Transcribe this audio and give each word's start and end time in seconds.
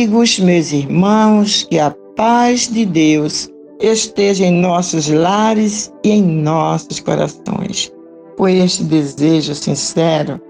Amigos, 0.00 0.38
meus 0.38 0.72
irmãos, 0.72 1.66
que 1.68 1.78
a 1.78 1.94
paz 2.16 2.68
de 2.68 2.86
Deus 2.86 3.50
esteja 3.82 4.46
em 4.46 4.50
nossos 4.50 5.10
lares 5.10 5.92
e 6.02 6.12
em 6.12 6.22
nossos 6.22 7.00
corações. 7.00 7.92
Por 8.34 8.48
este 8.48 8.82
desejo 8.82 9.54
sincero 9.54 10.40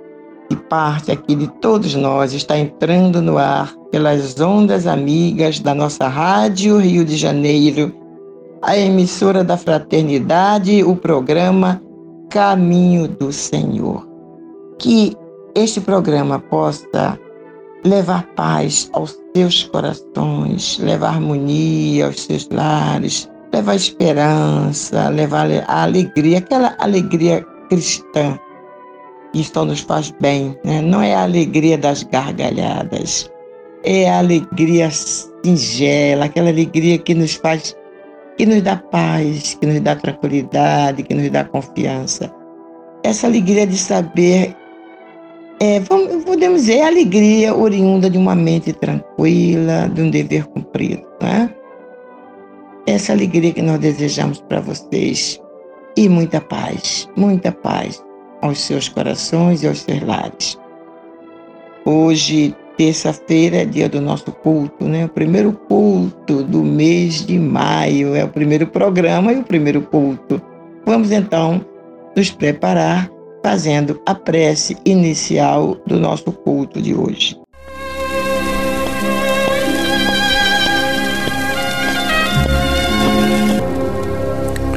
que 0.48 0.54
parte 0.54 1.10
aqui 1.10 1.34
de 1.34 1.48
todos 1.60 1.96
nós 1.96 2.32
está 2.32 2.56
entrando 2.56 3.20
no 3.20 3.38
ar 3.38 3.74
pelas 3.90 4.38
ondas 4.40 4.86
amigas 4.86 5.58
da 5.58 5.74
nossa 5.74 6.06
Rádio 6.06 6.78
Rio 6.78 7.04
de 7.04 7.16
Janeiro, 7.16 7.92
a 8.62 8.78
emissora 8.78 9.42
da 9.42 9.56
Fraternidade, 9.56 10.84
o 10.84 10.94
programa 10.94 11.82
Caminho 12.30 13.08
do 13.08 13.32
Senhor. 13.32 14.06
Que 14.78 15.16
este 15.56 15.80
programa 15.80 16.38
possa 16.38 17.18
levar 17.84 18.24
paz 18.34 18.90
aos 18.92 19.18
seus 19.34 19.64
corações, 19.64 20.78
levar 20.78 21.14
harmonia 21.14 22.06
aos 22.06 22.22
seus 22.22 22.48
lares, 22.50 23.30
levar 23.52 23.74
esperança, 23.74 25.08
levar 25.08 25.48
a 25.66 25.82
alegria, 25.82 26.38
aquela 26.38 26.76
alegria 26.78 27.44
cristã 27.68 28.38
que 29.32 29.44
só 29.44 29.64
nos 29.64 29.80
faz 29.80 30.12
bem, 30.20 30.56
né? 30.64 30.80
não 30.80 31.00
é 31.00 31.14
a 31.14 31.22
alegria 31.22 31.78
das 31.78 32.02
gargalhadas, 32.02 33.30
é 33.84 34.10
a 34.10 34.18
alegria 34.18 34.90
singela, 34.90 36.24
aquela 36.24 36.50
alegria 36.50 36.98
que 36.98 37.14
nos 37.14 37.34
faz, 37.34 37.76
que 38.36 38.44
nos 38.44 38.62
dá 38.62 38.76
paz, 38.76 39.56
que 39.60 39.66
nos 39.66 39.80
dá 39.80 39.94
tranquilidade, 39.94 41.02
que 41.02 41.14
nos 41.14 41.30
dá 41.30 41.44
confiança. 41.44 42.32
Essa 43.04 43.26
alegria 43.28 43.66
de 43.66 43.78
saber 43.78 44.54
é, 45.60 45.78
vamos, 45.80 46.24
podemos 46.24 46.62
dizer, 46.62 46.80
alegria 46.80 47.54
oriunda 47.54 48.08
de 48.08 48.16
uma 48.16 48.34
mente 48.34 48.72
tranquila, 48.72 49.90
de 49.92 50.00
um 50.00 50.10
dever 50.10 50.46
cumprido, 50.46 51.02
né? 51.20 51.54
Essa 52.86 53.12
alegria 53.12 53.52
que 53.52 53.60
nós 53.60 53.78
desejamos 53.78 54.40
para 54.40 54.60
vocês 54.60 55.38
e 55.98 56.08
muita 56.08 56.40
paz, 56.40 57.06
muita 57.14 57.52
paz 57.52 58.02
aos 58.40 58.58
seus 58.58 58.88
corações 58.88 59.62
e 59.62 59.68
aos 59.68 59.80
seus 59.80 60.00
lares. 60.02 60.58
Hoje, 61.84 62.56
terça-feira, 62.78 63.58
é 63.58 63.64
dia 63.66 63.88
do 63.88 64.00
nosso 64.00 64.32
culto, 64.32 64.86
né? 64.86 65.04
O 65.04 65.08
primeiro 65.10 65.52
culto 65.68 66.42
do 66.42 66.64
mês 66.64 67.26
de 67.26 67.38
maio, 67.38 68.14
é 68.14 68.24
o 68.24 68.28
primeiro 68.28 68.66
programa 68.66 69.30
e 69.30 69.40
o 69.40 69.44
primeiro 69.44 69.82
culto. 69.82 70.40
Vamos 70.86 71.12
então 71.12 71.62
nos 72.16 72.30
preparar 72.30 73.10
fazendo 73.42 74.00
a 74.06 74.14
prece 74.14 74.76
inicial 74.84 75.76
do 75.86 75.98
nosso 75.98 76.32
culto 76.32 76.80
de 76.80 76.94
hoje. 76.94 77.36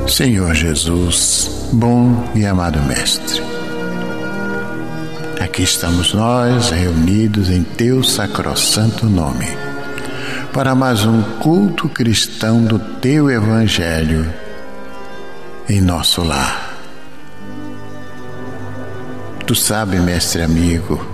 Senhor 0.08 0.54
Jesus, 0.54 1.70
bom 1.74 2.24
e 2.36 2.46
amado 2.46 2.80
Mestre, 2.84 3.42
aqui 5.42 5.64
estamos 5.64 6.14
nós 6.14 6.70
reunidos 6.70 7.50
em 7.50 7.64
Teu 7.64 8.04
sacrossanto 8.04 9.08
nome 9.08 9.48
para 10.54 10.76
mais 10.76 11.04
um 11.04 11.24
culto 11.40 11.90
cristão 11.90 12.64
do 12.64 12.78
Teu 12.78 13.28
Evangelho 13.28 14.32
em 15.68 15.82
nosso 15.82 16.22
lar. 16.22 16.63
Tu 19.46 19.56
sabe, 19.56 20.00
mestre 20.00 20.42
amigo, 20.42 21.06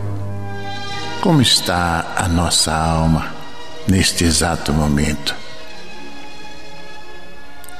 como 1.19 1.41
está 1.41 2.13
a 2.15 2.27
nossa 2.27 2.71
alma 2.71 3.33
neste 3.87 4.23
exato 4.23 4.71
momento. 4.71 5.35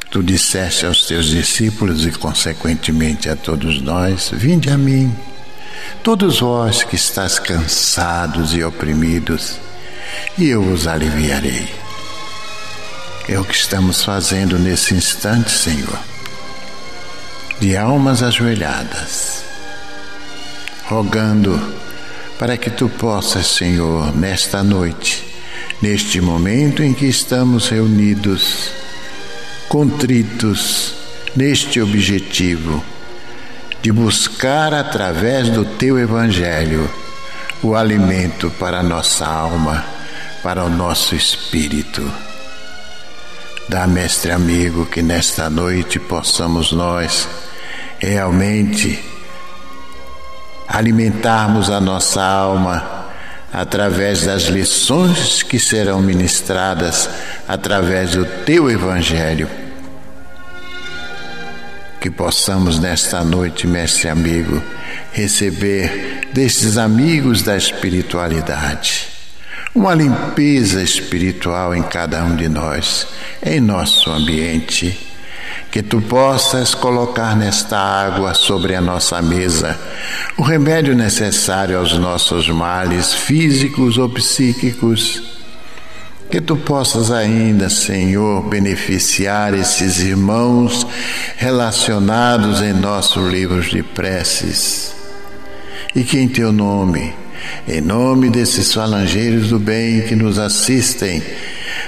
Tu 0.09 0.23
disseste 0.23 0.87
aos 0.87 1.05
teus 1.05 1.27
discípulos 1.27 2.03
e, 2.03 2.11
consequentemente, 2.11 3.29
a 3.29 3.35
todos 3.35 3.79
nós: 3.79 4.31
Vinde 4.33 4.71
a 4.71 4.77
mim, 4.77 5.15
todos 6.01 6.39
vós 6.39 6.83
que 6.83 6.95
estáis 6.95 7.37
cansados 7.37 8.55
e 8.55 8.63
oprimidos, 8.63 9.59
e 10.35 10.49
eu 10.49 10.63
vos 10.63 10.87
aliviarei. 10.87 11.71
É 13.27 13.39
o 13.39 13.45
que 13.45 13.53
estamos 13.53 14.03
fazendo 14.03 14.57
nesse 14.57 14.95
instante, 14.95 15.51
Senhor, 15.51 15.99
de 17.59 17.77
almas 17.77 18.23
ajoelhadas 18.23 19.48
rogando 20.89 21.61
para 22.39 22.57
que 22.57 22.71
tu 22.71 22.89
possas, 22.89 23.45
Senhor, 23.45 24.15
nesta 24.15 24.63
noite, 24.63 25.23
neste 25.81 26.19
momento 26.19 26.81
em 26.81 26.93
que 26.93 27.05
estamos 27.05 27.69
reunidos, 27.69 28.71
contritos 29.67 30.95
neste 31.35 31.79
objetivo 31.79 32.83
de 33.83 33.91
buscar 33.91 34.73
através 34.73 35.49
do 35.49 35.63
teu 35.63 35.99
Evangelho 35.99 36.89
o 37.61 37.75
alimento 37.75 38.49
para 38.57 38.79
a 38.79 38.83
nossa 38.83 39.27
alma, 39.27 39.85
para 40.41 40.63
o 40.63 40.69
nosso 40.69 41.13
espírito. 41.13 42.11
Dá, 43.67 43.85
mestre 43.85 44.31
amigo, 44.31 44.87
que 44.87 45.03
nesta 45.03 45.49
noite 45.49 45.99
possamos 45.99 46.71
nós 46.71 47.27
realmente 47.99 49.18
alimentarmos 50.69 51.69
a 51.69 51.81
nossa 51.81 52.23
alma 52.23 53.07
através 53.51 54.25
das 54.25 54.43
lições 54.43 55.41
que 55.41 55.57
serão 55.59 55.99
ministradas 55.99 57.09
através 57.47 58.11
do 58.11 58.23
teu 58.45 58.69
Evangelho. 58.69 59.49
Que 61.99 62.11
possamos 62.11 62.79
nesta 62.79 63.23
noite, 63.23 63.65
mestre 63.65 64.07
amigo, 64.07 64.61
receber 65.11 66.29
destes 66.31 66.77
amigos 66.77 67.41
da 67.41 67.57
espiritualidade 67.57 69.09
uma 69.73 69.93
limpeza 69.93 70.81
espiritual 70.81 71.75
em 71.75 71.83
cada 71.83 72.23
um 72.23 72.35
de 72.35 72.49
nós, 72.49 73.07
em 73.41 73.59
nosso 73.59 74.09
ambiente 74.09 75.08
que 75.71 75.83
tu 75.83 76.01
possas 76.01 76.73
colocar 76.73 77.35
nesta 77.35 77.77
água 77.77 78.33
sobre 78.33 78.75
a 78.75 78.81
nossa 78.81 79.21
mesa 79.21 79.79
o 80.37 80.41
remédio 80.41 80.95
necessário 80.95 81.77
aos 81.77 81.97
nossos 81.97 82.47
males 82.47 83.13
físicos 83.13 83.97
ou 83.97 84.09
psíquicos. 84.09 85.37
Que 86.31 86.39
tu 86.39 86.55
possas 86.55 87.11
ainda, 87.11 87.69
Senhor, 87.69 88.47
beneficiar 88.47 89.53
esses 89.53 89.99
irmãos 89.99 90.85
relacionados 91.35 92.61
em 92.61 92.71
nossos 92.71 93.31
livros 93.31 93.69
de 93.69 93.81
preces. 93.81 94.93
E 95.95 96.03
que 96.03 96.19
em 96.19 96.27
teu 96.27 96.51
nome, 96.51 97.13
em 97.67 97.81
nome 97.81 98.29
desses 98.29 98.73
falangeiros 98.73 99.49
do 99.49 99.59
bem 99.59 100.01
que 100.01 100.15
nos 100.15 100.37
assistem, 100.37 101.21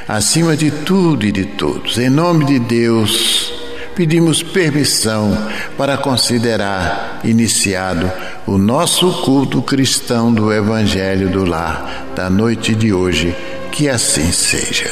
acima 0.08 0.58
de 0.58 0.72
tudo 0.72 1.26
e 1.26 1.32
de 1.32 1.46
todos, 1.46 1.98
em 2.00 2.10
nome 2.10 2.46
de 2.46 2.60
Deus, 2.60 3.51
pedimos 3.96 4.42
permissão 4.42 5.32
para 5.78 5.98
considerar 5.98 7.20
iniciado 7.24 8.12
o 8.48 8.58
nosso 8.58 9.22
culto 9.24 9.62
cristão 9.62 10.34
do 10.34 10.52
Evangelho 10.52 11.30
do 11.30 11.46
Lar 11.46 12.08
da 12.16 12.30
noite 12.30 12.74
de 12.76 12.94
hoje. 12.94 13.36
Que 13.72 13.88
assim 13.88 14.32
seja. 14.32 14.92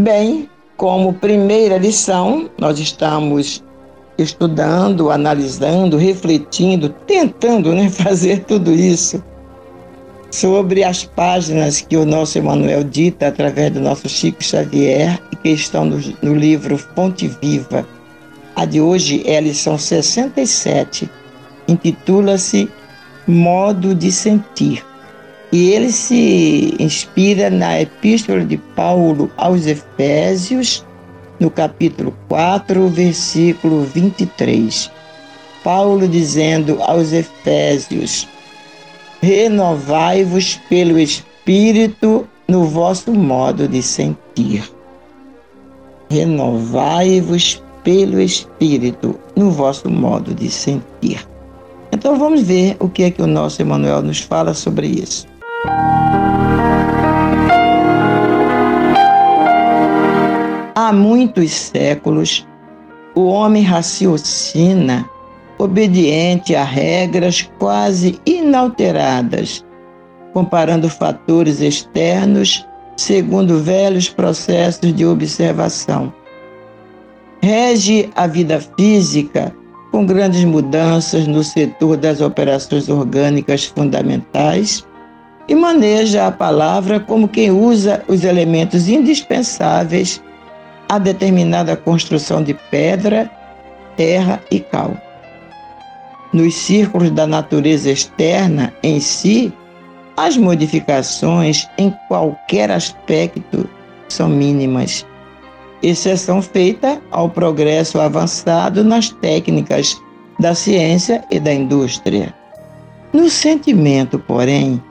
Bem, 0.00 0.48
como 0.76 1.12
primeira 1.12 1.76
lição, 1.76 2.48
nós 2.58 2.78
estamos 2.78 3.64
estudando, 4.16 5.10
analisando, 5.10 5.96
refletindo, 5.96 6.88
tentando 7.06 7.72
né, 7.72 7.88
fazer 7.90 8.44
tudo 8.44 8.72
isso 8.72 9.22
sobre 10.30 10.84
as 10.84 11.04
páginas 11.04 11.80
que 11.80 11.96
o 11.96 12.04
nosso 12.04 12.38
Emanuel 12.38 12.84
dita 12.84 13.28
através 13.28 13.72
do 13.72 13.80
nosso 13.80 14.08
Chico 14.08 14.42
Xavier 14.42 15.18
que 15.42 15.50
estão 15.50 15.84
no, 15.84 15.98
no 16.22 16.34
livro 16.34 16.76
Fonte 16.76 17.28
Viva. 17.40 17.86
A 18.56 18.64
de 18.64 18.80
hoje 18.80 19.22
é 19.24 19.38
a 19.38 19.40
lição 19.40 19.78
67, 19.78 21.08
intitula-se 21.68 22.68
Modo 23.26 23.94
de 23.94 24.10
Sentir. 24.10 24.84
E 25.52 25.70
ele 25.70 25.90
se 25.90 26.74
inspira 26.78 27.48
na 27.48 27.80
Epístola 27.80 28.44
de 28.44 28.56
Paulo 28.56 29.30
aos 29.36 29.66
Efésios, 29.66 30.84
no 31.40 31.50
capítulo 31.50 32.14
4, 32.28 32.88
versículo 32.88 33.84
23. 33.84 34.90
Paulo 35.62 36.08
dizendo 36.08 36.82
aos 36.82 37.12
Efésios: 37.12 38.28
Renovai-vos 39.20 40.60
pelo 40.68 40.98
Espírito 40.98 42.28
no 42.46 42.64
vosso 42.64 43.12
modo 43.12 43.66
de 43.66 43.82
sentir. 43.82 44.70
Renovai-vos 46.08 47.62
pelo 47.82 48.20
Espírito 48.20 49.18
no 49.34 49.50
vosso 49.50 49.90
modo 49.90 50.32
de 50.32 50.48
sentir. 50.48 51.26
Então 51.90 52.16
vamos 52.16 52.42
ver 52.42 52.76
o 52.78 52.88
que 52.88 53.02
é 53.02 53.10
que 53.10 53.20
o 53.20 53.26
nosso 53.26 53.60
Emmanuel 53.60 54.02
nos 54.02 54.20
fala 54.20 54.54
sobre 54.54 54.86
isso. 54.86 55.26
Há 60.74 60.92
muitos 60.92 61.50
séculos, 61.50 62.46
o 63.14 63.26
homem 63.26 63.64
raciocina 63.64 65.10
obediente 65.58 66.54
a 66.54 66.64
regras 66.64 67.50
quase 67.58 68.18
inalteradas, 68.24 69.64
comparando 70.32 70.88
fatores 70.88 71.60
externos 71.60 72.64
segundo 72.96 73.60
velhos 73.60 74.08
processos 74.08 74.94
de 74.94 75.04
observação. 75.04 76.12
Rege 77.42 78.10
a 78.16 78.26
vida 78.26 78.60
física 78.76 79.54
com 79.92 80.04
grandes 80.04 80.44
mudanças 80.44 81.26
no 81.26 81.42
setor 81.42 81.96
das 81.96 82.20
operações 82.20 82.88
orgânicas 82.88 83.64
fundamentais 83.64 84.86
e 85.48 85.54
maneja 85.54 86.26
a 86.26 86.32
palavra 86.32 87.00
como 87.00 87.28
quem 87.28 87.50
usa 87.50 88.02
os 88.08 88.24
elementos 88.24 88.88
indispensáveis 88.88 90.22
a 90.88 90.98
determinada 90.98 91.76
construção 91.76 92.42
de 92.42 92.54
pedra, 92.70 93.30
terra 93.96 94.40
e 94.50 94.58
cal. 94.58 95.07
Nos 96.32 96.54
círculos 96.54 97.10
da 97.10 97.26
natureza 97.26 97.90
externa 97.90 98.72
em 98.82 99.00
si, 99.00 99.52
as 100.16 100.36
modificações 100.36 101.66
em 101.78 101.94
qualquer 102.06 102.70
aspecto 102.70 103.68
são 104.08 104.28
mínimas, 104.28 105.06
exceção 105.82 106.42
feita 106.42 107.00
ao 107.10 107.30
progresso 107.30 108.00
avançado 108.00 108.84
nas 108.84 109.10
técnicas 109.10 109.96
da 110.38 110.54
ciência 110.54 111.24
e 111.30 111.40
da 111.40 111.52
indústria. 111.52 112.34
No 113.12 113.30
sentimento, 113.30 114.18
porém, 114.18 114.82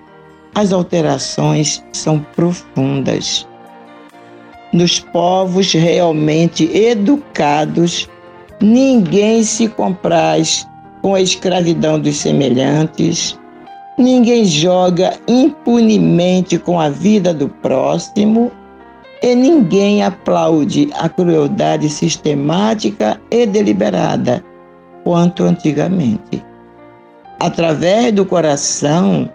as 0.56 0.74
alterações 0.74 1.84
são 1.94 2.20
profundas. 2.36 3.48
Nos 4.74 5.00
povos 5.00 5.72
realmente 5.72 6.64
educados, 6.76 8.10
ninguém 8.60 9.44
se 9.44 9.68
compraz 9.68 10.68
com 11.08 11.16
a 11.16 11.22
escravidão 11.22 11.98
dos 11.98 12.18
semelhantes, 12.18 13.40
ninguém 13.98 14.44
joga 14.44 15.14
impunemente 15.26 16.60
com 16.60 16.82
a 16.82 16.90
vida 16.90 17.34
do 17.34 17.48
próximo 17.48 18.52
e 19.24 19.34
ninguém 19.34 20.04
aplaude 20.04 20.90
a 20.96 21.08
crueldade 21.08 21.88
sistemática 21.88 23.18
e 23.32 23.46
deliberada 23.46 24.44
quanto 25.06 25.44
antigamente. 25.44 26.44
Através 27.40 28.12
do 28.12 28.26
coração, 28.26 29.32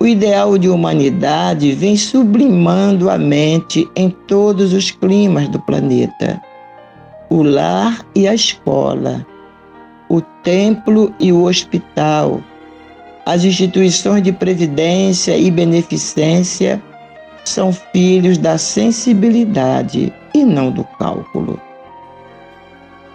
o 0.00 0.06
ideal 0.08 0.58
de 0.58 0.68
humanidade 0.68 1.70
vem 1.74 1.96
sublimando 1.96 3.08
a 3.08 3.16
mente 3.16 3.88
em 3.94 4.10
todos 4.10 4.72
os 4.72 4.90
climas 4.90 5.48
do 5.48 5.60
planeta. 5.60 6.42
O 7.30 7.44
lar 7.44 8.04
e 8.16 8.26
a 8.26 8.34
escola, 8.34 9.24
o 10.14 10.20
templo 10.20 11.12
e 11.18 11.32
o 11.32 11.42
hospital, 11.42 12.40
as 13.26 13.42
instituições 13.42 14.22
de 14.22 14.32
previdência 14.32 15.36
e 15.36 15.50
beneficência 15.50 16.80
são 17.44 17.72
filhos 17.72 18.38
da 18.38 18.56
sensibilidade 18.56 20.12
e 20.32 20.44
não 20.44 20.70
do 20.70 20.84
cálculo. 20.84 21.60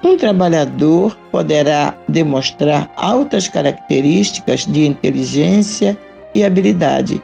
Um 0.04 0.18
trabalhador 0.18 1.18
poderá 1.32 1.96
demonstrar 2.10 2.92
altas 2.98 3.48
características 3.48 4.66
de 4.66 4.86
inteligência 4.86 5.98
e 6.36 6.44
habilidade. 6.44 7.22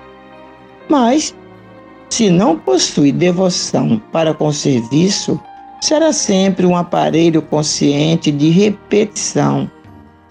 Mas, 0.88 1.36
se 2.10 2.30
não 2.30 2.58
possui 2.58 3.12
devoção 3.12 4.02
para 4.14 4.34
com 4.34 4.48
o 4.48 4.54
serviço, 4.54 5.38
será 5.82 6.12
sempre 6.12 6.66
um 6.66 6.76
aparelho 6.76 7.42
consciente 7.42 8.32
de 8.32 8.50
repetição, 8.50 9.70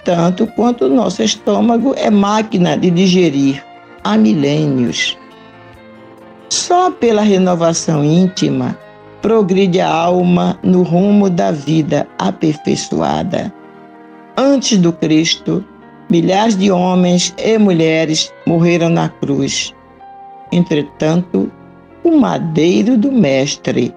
tanto 0.05 0.47
quanto 0.49 0.87
o 0.87 0.95
nosso 0.95 1.23
estômago 1.23 1.95
é 1.97 2.11
máquina 2.11 2.77
de 2.77 2.91
digerir 2.91 3.65
há 4.03 4.17
milênios. 4.17 5.17
Só 6.51 6.91
pela 6.91 7.23
renovação 7.23 8.05
íntima 8.05 8.79
progride 9.23 9.81
a 9.81 9.91
alma 9.91 10.59
no 10.63 10.83
rumo 10.83 11.31
da 11.31 11.51
vida 11.51 12.07
aperfeiçoada. 12.19 13.53
Antes 14.37 14.79
do 14.79 14.93
Cristo, 14.93 15.65
Milhares 16.11 16.57
de 16.57 16.71
homens 16.71 17.35
e 17.39 17.57
mulheres 17.59 18.33
morreram 18.47 18.91
na 18.91 19.09
cruz. 19.09 19.75
Entretanto, 20.53 21.51
o 22.05 22.11
madeiro 22.11 22.99
do 22.99 23.11
Mestre 23.11 23.95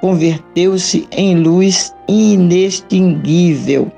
converteu-se 0.00 1.06
em 1.12 1.36
luz 1.36 1.94
inextinguível 2.08 3.90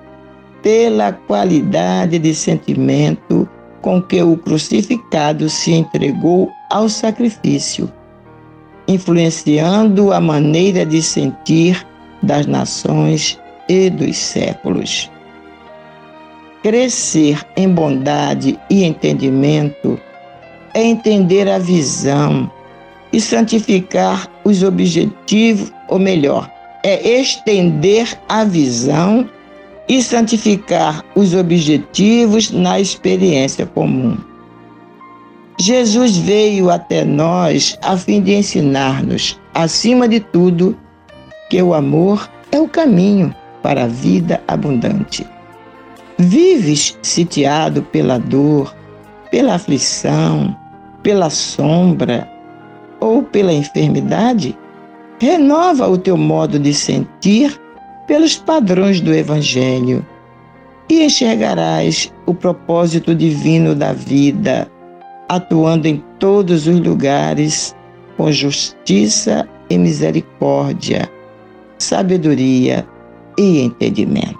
pela 0.62 1.12
qualidade 1.12 2.18
de 2.18 2.34
sentimento 2.34 3.48
com 3.80 4.00
que 4.00 4.22
o 4.22 4.36
crucificado 4.36 5.48
se 5.48 5.72
entregou 5.72 6.50
ao 6.70 6.88
sacrifício, 6.88 7.92
influenciando 8.86 10.12
a 10.12 10.20
maneira 10.20 10.86
de 10.86 11.02
sentir 11.02 11.84
das 12.22 12.46
nações 12.46 13.38
e 13.68 13.90
dos 13.90 14.16
séculos. 14.16 15.10
Crescer 16.62 17.44
em 17.56 17.68
bondade 17.68 18.58
e 18.70 18.84
entendimento 18.84 19.98
é 20.74 20.82
entender 20.82 21.48
a 21.48 21.58
visão 21.58 22.48
e 23.12 23.20
santificar 23.20 24.28
os 24.44 24.62
objetivos, 24.62 25.72
ou 25.88 25.98
melhor, 25.98 26.50
é 26.82 27.20
estender 27.20 28.18
a 28.28 28.44
visão 28.44 29.28
e 29.88 30.02
santificar 30.02 31.04
os 31.14 31.34
objetivos 31.34 32.50
na 32.50 32.80
experiência 32.80 33.66
comum. 33.66 34.16
Jesus 35.60 36.16
veio 36.16 36.70
até 36.70 37.04
nós 37.04 37.78
a 37.82 37.96
fim 37.96 38.20
de 38.20 38.34
ensinar-nos, 38.34 39.38
acima 39.54 40.08
de 40.08 40.18
tudo, 40.18 40.76
que 41.50 41.62
o 41.62 41.74
amor 41.74 42.28
é 42.50 42.58
o 42.58 42.66
caminho 42.66 43.34
para 43.62 43.84
a 43.84 43.86
vida 43.86 44.42
abundante. 44.48 45.26
Vives 46.18 46.98
sitiado 47.02 47.82
pela 47.82 48.18
dor, 48.18 48.74
pela 49.30 49.54
aflição, 49.54 50.56
pela 51.02 51.30
sombra 51.30 52.31
ou 53.02 53.22
pela 53.22 53.52
enfermidade? 53.52 54.56
Renova 55.18 55.88
o 55.88 55.98
teu 55.98 56.16
modo 56.16 56.58
de 56.58 56.72
sentir 56.72 57.60
pelos 58.06 58.36
padrões 58.36 59.00
do 59.00 59.12
Evangelho 59.12 60.04
e 60.88 61.04
enxergarás 61.04 62.12
o 62.26 62.34
propósito 62.34 63.14
divino 63.14 63.74
da 63.74 63.92
vida, 63.92 64.70
atuando 65.28 65.86
em 65.86 66.02
todos 66.18 66.66
os 66.66 66.80
lugares 66.80 67.74
com 68.16 68.30
justiça 68.30 69.48
e 69.70 69.78
misericórdia, 69.78 71.08
sabedoria, 71.78 72.86
e 73.38 73.62
entendimento. 73.62 74.38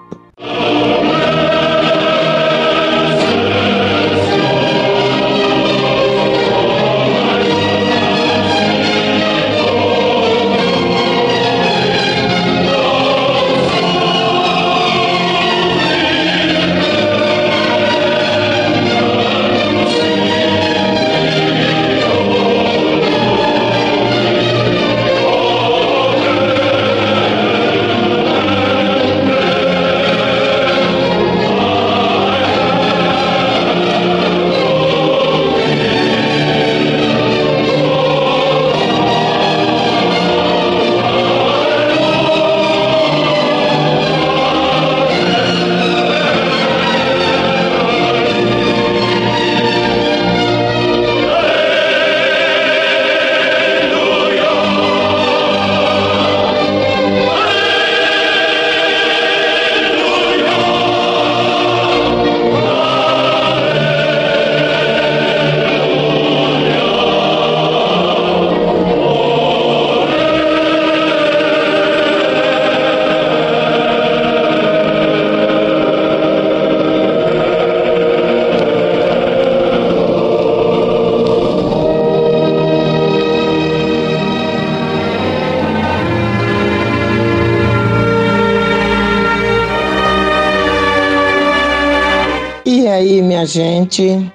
Gente 93.83 94.31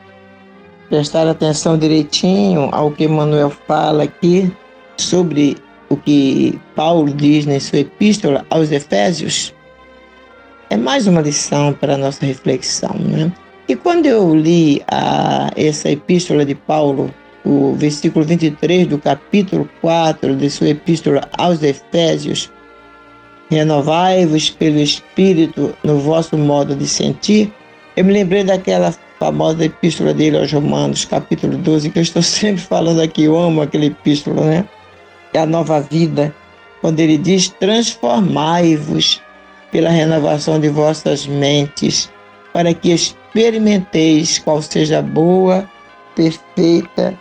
prestar 0.89 1.27
atenção 1.27 1.79
direitinho 1.79 2.69
ao 2.73 2.91
que 2.91 3.09
Manuel 3.09 3.51
fala 3.67 4.05
aqui 4.05 4.51
sobre 4.97 5.57
o 5.89 5.97
que 5.97 6.59
Paulo 6.75 7.13
diz 7.13 7.47
na 7.47 7.59
sua 7.59 7.81
epístola 7.81 8.45
aos 8.51 8.71
Efésios, 8.71 9.55
é 10.71 10.77
mais 10.77 11.07
uma 11.07 11.23
lição 11.23 11.73
para 11.73 11.95
a 11.95 11.99
nossa 11.99 12.25
reflexão. 12.27 12.95
Né? 12.99 13.33
E 13.69 13.75
quando 13.75 14.07
eu 14.07 14.35
li 14.35 14.83
a, 14.91 15.51
essa 15.57 15.91
epístola 15.91 16.45
de 16.45 16.55
Paulo, 16.55 17.13
o 17.45 17.75
versículo 17.75 18.25
23 18.25 18.87
do 18.87 18.99
capítulo 18.99 19.69
4 19.81 20.37
de 20.37 20.51
sua 20.51 20.69
epístola 20.69 21.23
aos 21.39 21.63
Efésios, 21.63 22.51
renovai-vos 23.51 24.51
pelo 24.51 24.79
Espírito 24.79 25.75
no 25.83 25.99
vosso 25.99 26.37
modo 26.37 26.75
de 26.75 26.87
sentir, 26.87 27.51
eu 27.97 28.05
me 28.05 28.13
lembrei 28.13 28.45
daquela 28.45 28.93
famosa 29.19 29.65
epístola 29.65 30.15
dele 30.15 30.39
aos 30.39 30.53
Romanos, 30.53 31.05
capítulo 31.05 31.57
12, 31.59 31.91
que 31.91 31.99
eu 31.99 32.03
estou 32.03 32.23
sempre 32.23 32.63
falando 32.63 33.01
aqui, 33.01 33.25
eu 33.25 33.39
amo 33.39 33.63
aquela 33.63 33.85
epístola, 33.85 34.45
né? 34.45 34.69
É 35.33 35.41
a 35.41 35.47
nova 35.47 35.81
vida, 35.81 36.35
quando 36.81 37.01
ele 37.01 37.19
diz: 37.19 37.49
transformai-vos 37.49 39.21
pela 39.71 39.91
renovação 39.91 40.59
de 40.59 40.69
vossas 40.69 41.27
mentes, 41.27 42.11
para 42.53 42.73
que 42.73 42.91
experimenteis 42.93 44.39
qual 44.39 44.63
seja 44.63 45.01
a 45.01 45.03
boa, 45.03 45.69
perfeita 46.15 47.19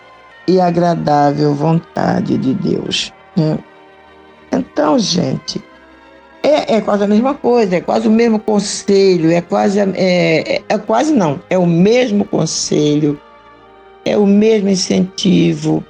e 0.48 0.62
agradável 0.62 1.54
vontade 1.54 2.38
de 2.38 2.54
Deus. 2.54 3.12
Né? 3.36 3.60
Então, 4.52 4.98
gente, 4.98 5.62
é, 6.48 6.76
é 6.76 6.82
quase 6.82 7.04
a 7.04 7.08
mesma 7.08 7.34
coisa, 7.34 7.76
é 7.76 7.82
quase 7.82 8.08
o 8.08 8.12
mesmo 8.12 8.40
conselho, 8.40 9.32
é 9.32 9.42
quase, 9.42 9.80
é, 9.80 9.84
é, 9.98 10.64
é 10.70 10.78
quase 10.78 11.12
não, 11.12 11.42
é 11.50 11.58
o 11.58 11.66
mesmo 11.66 12.24
conselho, 12.24 13.20
é 14.06 14.18
o 14.18 14.26
mesmo 14.26 14.70
incentivo, 14.70 15.84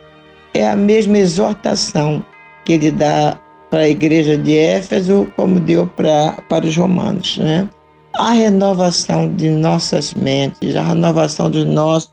é 0.55 0.67
a 0.67 0.75
mesma 0.75 1.19
exortação 1.19 2.25
que 2.65 2.73
ele 2.73 2.89
dá 2.89 3.39
para 3.69 3.81
a 3.81 3.89
igreja 3.89 4.35
de 4.35 4.57
Éfeso, 4.57 5.31
como 5.35 5.59
deu 5.59 5.85
pra, 5.85 6.31
para 6.49 6.65
os 6.65 6.75
romanos. 6.75 7.37
Né? 7.37 7.69
A 8.15 8.31
renovação 8.31 9.31
de 9.35 9.51
nossas 9.51 10.15
mentes, 10.15 10.75
a 10.75 10.81
renovação 10.81 11.51
do 11.51 11.65
nosso, 11.65 12.09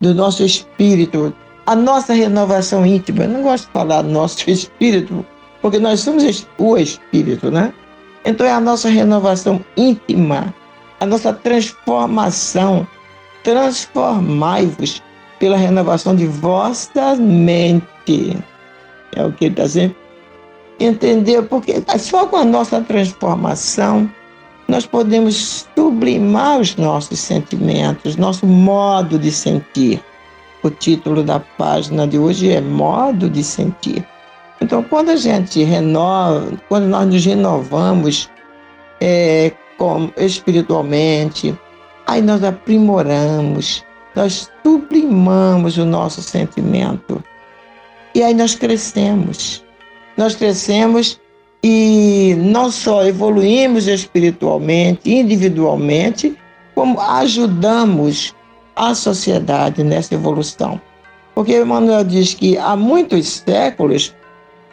do 0.00 0.12
nosso 0.12 0.42
espírito, 0.42 1.32
a 1.66 1.76
nossa 1.76 2.14
renovação 2.14 2.84
íntima. 2.84 3.24
Eu 3.24 3.28
não 3.28 3.42
gosto 3.42 3.66
de 3.66 3.72
falar 3.72 4.02
nosso 4.02 4.38
espírito, 4.50 5.24
porque 5.60 5.78
nós 5.78 6.00
somos 6.00 6.46
o 6.58 6.76
Espírito, 6.76 7.50
né? 7.50 7.72
Então 8.24 8.46
é 8.46 8.52
a 8.52 8.60
nossa 8.60 8.88
renovação 8.88 9.64
íntima, 9.76 10.54
a 11.00 11.06
nossa 11.06 11.32
transformação. 11.32 12.86
Transformai-vos 13.42 15.02
pela 15.38 15.56
renovação 15.56 16.14
de 16.14 16.26
vossa 16.26 17.16
mente. 17.16 18.36
É 19.16 19.24
o 19.24 19.32
que 19.32 19.46
ele 19.46 19.54
está 19.54 19.64
dizendo. 19.64 19.96
Entendeu? 20.78 21.42
Porque 21.42 21.82
só 21.98 22.26
com 22.26 22.36
a 22.36 22.44
nossa 22.44 22.80
transformação 22.82 24.10
nós 24.68 24.86
podemos 24.86 25.66
sublimar 25.74 26.60
os 26.60 26.76
nossos 26.76 27.18
sentimentos, 27.18 28.16
nosso 28.16 28.46
modo 28.46 29.18
de 29.18 29.32
sentir. 29.32 30.02
O 30.62 30.70
título 30.70 31.22
da 31.22 31.40
página 31.40 32.06
de 32.06 32.18
hoje 32.18 32.52
é 32.52 32.60
Modo 32.60 33.28
de 33.28 33.42
Sentir. 33.42 34.06
Então, 34.60 34.82
quando 34.82 35.10
a 35.10 35.16
gente 35.16 35.62
renova, 35.64 36.52
quando 36.68 36.86
nós 36.86 37.06
nos 37.06 37.24
renovamos 37.24 38.28
é, 39.00 39.52
com, 39.78 40.10
espiritualmente, 40.18 41.58
aí 42.06 42.20
nós 42.20 42.44
aprimoramos, 42.44 43.84
nós 44.14 44.50
sublimamos 44.62 45.78
o 45.78 45.84
nosso 45.84 46.20
sentimento. 46.20 47.22
E 48.14 48.22
aí 48.22 48.34
nós 48.34 48.54
crescemos. 48.54 49.64
Nós 50.16 50.34
crescemos 50.34 51.18
e 51.62 52.34
não 52.38 52.70
só 52.70 53.04
evoluímos 53.04 53.86
espiritualmente, 53.86 55.10
individualmente, 55.10 56.36
como 56.74 57.00
ajudamos 57.00 58.34
a 58.76 58.94
sociedade 58.94 59.82
nessa 59.82 60.14
evolução. 60.14 60.80
Porque 61.34 61.60
Emmanuel 61.60 62.04
diz 62.04 62.34
que 62.34 62.58
há 62.58 62.74
muitos 62.76 63.42
séculos 63.46 64.14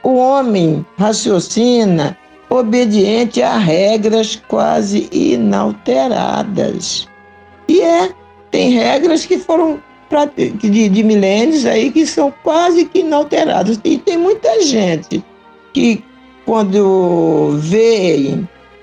o 0.03 0.15
homem 0.15 0.85
raciocina 0.97 2.17
obediente 2.49 3.41
a 3.41 3.57
regras 3.57 4.41
quase 4.47 5.09
inalteradas. 5.11 7.07
E 7.67 7.81
é, 7.81 8.11
tem 8.49 8.71
regras 8.71 9.25
que 9.25 9.37
foram 9.37 9.79
de, 10.35 10.89
de 10.89 11.03
milênios 11.03 11.65
aí 11.65 11.91
que 11.91 12.05
são 12.05 12.33
quase 12.43 12.85
que 12.85 12.99
inalteradas. 12.99 13.79
E 13.83 13.97
tem 13.97 14.17
muita 14.17 14.61
gente 14.61 15.23
que, 15.73 16.03
quando 16.45 17.57
vê 17.59 18.39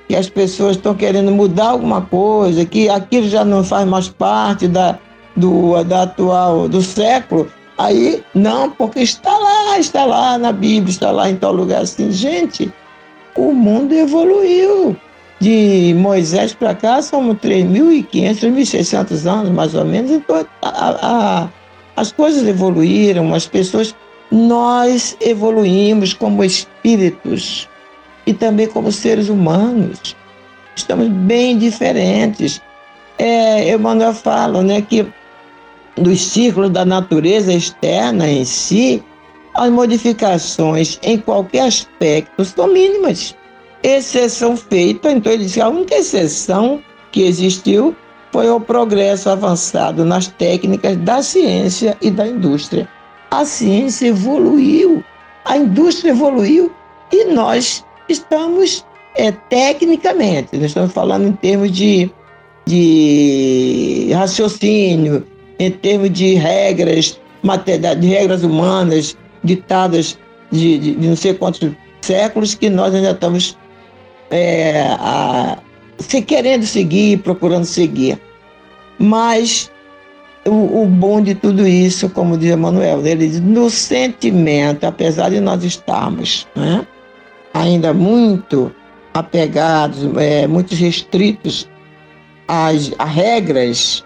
que 0.07 0.15
as 0.15 0.29
pessoas 0.29 0.77
estão 0.77 0.95
querendo 0.95 1.31
mudar 1.31 1.71
alguma 1.71 2.03
coisa, 2.03 2.65
que 2.67 2.89
aquilo 2.91 3.27
já 3.29 3.45
não 3.45 3.65
faz 3.65 3.87
mais 3.89 4.09
parte 4.09 4.69
da, 4.69 4.99
do, 5.35 5.83
da 5.85 6.03
atual 6.03 6.69
do 6.69 6.83
século, 6.83 7.49
Aí, 7.77 8.23
não, 8.35 8.71
porque 8.71 9.01
está 9.01 9.37
lá, 9.37 9.79
está 9.79 10.05
lá 10.05 10.39
na 10.39 10.53
Bíblia, 10.53 10.91
está 10.91 11.11
lá 11.11 11.29
em 11.29 11.37
tal 11.37 11.53
lugar 11.53 11.83
assim. 11.83 12.11
Gente, 12.13 12.73
o 13.35 13.53
mundo 13.53 13.93
evoluiu. 13.93 14.97
De 15.41 15.93
Moisés 15.99 16.55
para 16.55 16.75
cá 16.75 17.03
são 17.03 17.35
3.500, 17.35 18.07
3.600 18.39 19.31
anos, 19.31 19.51
mais 19.51 19.75
ou 19.75 19.85
menos. 19.85 20.11
Então, 20.13 20.47
a, 20.63 21.43
a, 21.43 21.49
as 21.97 22.13
coisas 22.13 22.47
evoluíram, 22.47 23.35
as 23.35 23.47
pessoas. 23.47 23.95
Nós 24.31 25.17
evoluímos 25.21 26.15
como 26.15 26.43
espíritos 26.43 27.69
e 28.27 28.33
também 28.33 28.69
como 28.69 28.91
seres 28.91 29.29
humanos. 29.29 30.17
Estamos 30.75 31.09
bem 31.09 31.59
diferentes. 31.59 32.63
É, 33.19 33.73
Emmanuel 33.75 34.15
fala 34.15 34.63
né, 34.63 34.81
que 34.83 35.07
dos 35.97 36.21
ciclos 36.21 36.71
da 36.71 36.85
natureza 36.85 37.53
externa 37.53 38.29
em 38.29 38.45
si, 38.45 39.03
as 39.55 39.71
modificações 39.71 40.99
em 41.03 41.19
qualquer 41.19 41.67
aspecto 41.67 42.45
são 42.45 42.73
mínimas. 42.73 43.35
exceção 43.83 44.57
feita. 44.57 45.13
Então 45.13 45.31
ele 45.31 45.45
disse 45.45 45.55
que 45.55 45.61
a 45.61 45.69
única 45.69 45.95
exceção 45.95 46.83
que 47.13 47.23
existiu 47.23 47.95
foi 48.33 48.51
o 48.51 48.59
progresso 48.59 49.31
avançado 49.31 50.05
nas 50.05 50.27
técnicas 50.27 50.97
da 50.97 51.23
ciência 51.23 51.97
e 52.01 52.11
da 52.11 52.27
indústria. 52.27 52.89
A 53.31 53.45
ciência 53.45 54.09
evoluiu, 54.09 55.05
a 55.45 55.57
indústria 55.57 56.11
evoluiu 56.11 56.73
e 57.13 57.27
nós 57.27 57.85
estamos 58.09 58.85
é, 59.17 59.31
tecnicamente, 59.31 60.57
nós 60.57 60.67
estamos 60.67 60.93
falando 60.93 61.29
em 61.29 61.33
termos 61.33 61.71
de, 61.71 62.11
de 62.67 64.11
raciocínio, 64.13 65.25
em 65.65 65.71
termos 65.71 66.11
de 66.11 66.35
regras, 66.35 67.21
de 68.01 68.07
regras 68.07 68.43
humanas 68.43 69.17
ditadas 69.43 70.19
de, 70.51 70.79
de, 70.79 70.95
de 70.95 71.09
não 71.09 71.17
sei 71.17 71.35
quantos 71.35 71.71
séculos 72.01 72.55
que 72.55 72.71
nós 72.71 72.95
ainda 72.95 73.11
estamos 73.11 73.57
é, 74.31 74.87
a, 74.99 75.59
se 75.99 76.23
querendo 76.23 76.65
seguir, 76.65 77.19
procurando 77.19 77.65
seguir. 77.65 78.19
Mas 78.99 79.71
o, 80.47 80.83
o, 80.83 80.87
bom 80.87 81.21
de 81.21 81.35
tudo 81.35 81.67
isso, 81.67 82.09
como 82.11 82.37
diz 82.37 82.53
Emmanuel, 82.53 83.05
ele 83.07 83.29
diz, 83.29 83.41
no 83.41 83.71
sentimento, 83.71 84.85
apesar 84.85 85.31
de 85.31 85.41
nós 85.41 85.65
estarmos 85.65 86.47
né, 86.55 86.87
ainda 87.53 87.93
muito 87.93 88.73
apegados, 89.13 90.05
é, 90.17 90.47
muito 90.47 90.75
restritos 90.75 91.69
às, 92.49 92.93
às 92.99 93.11
regras 93.11 94.05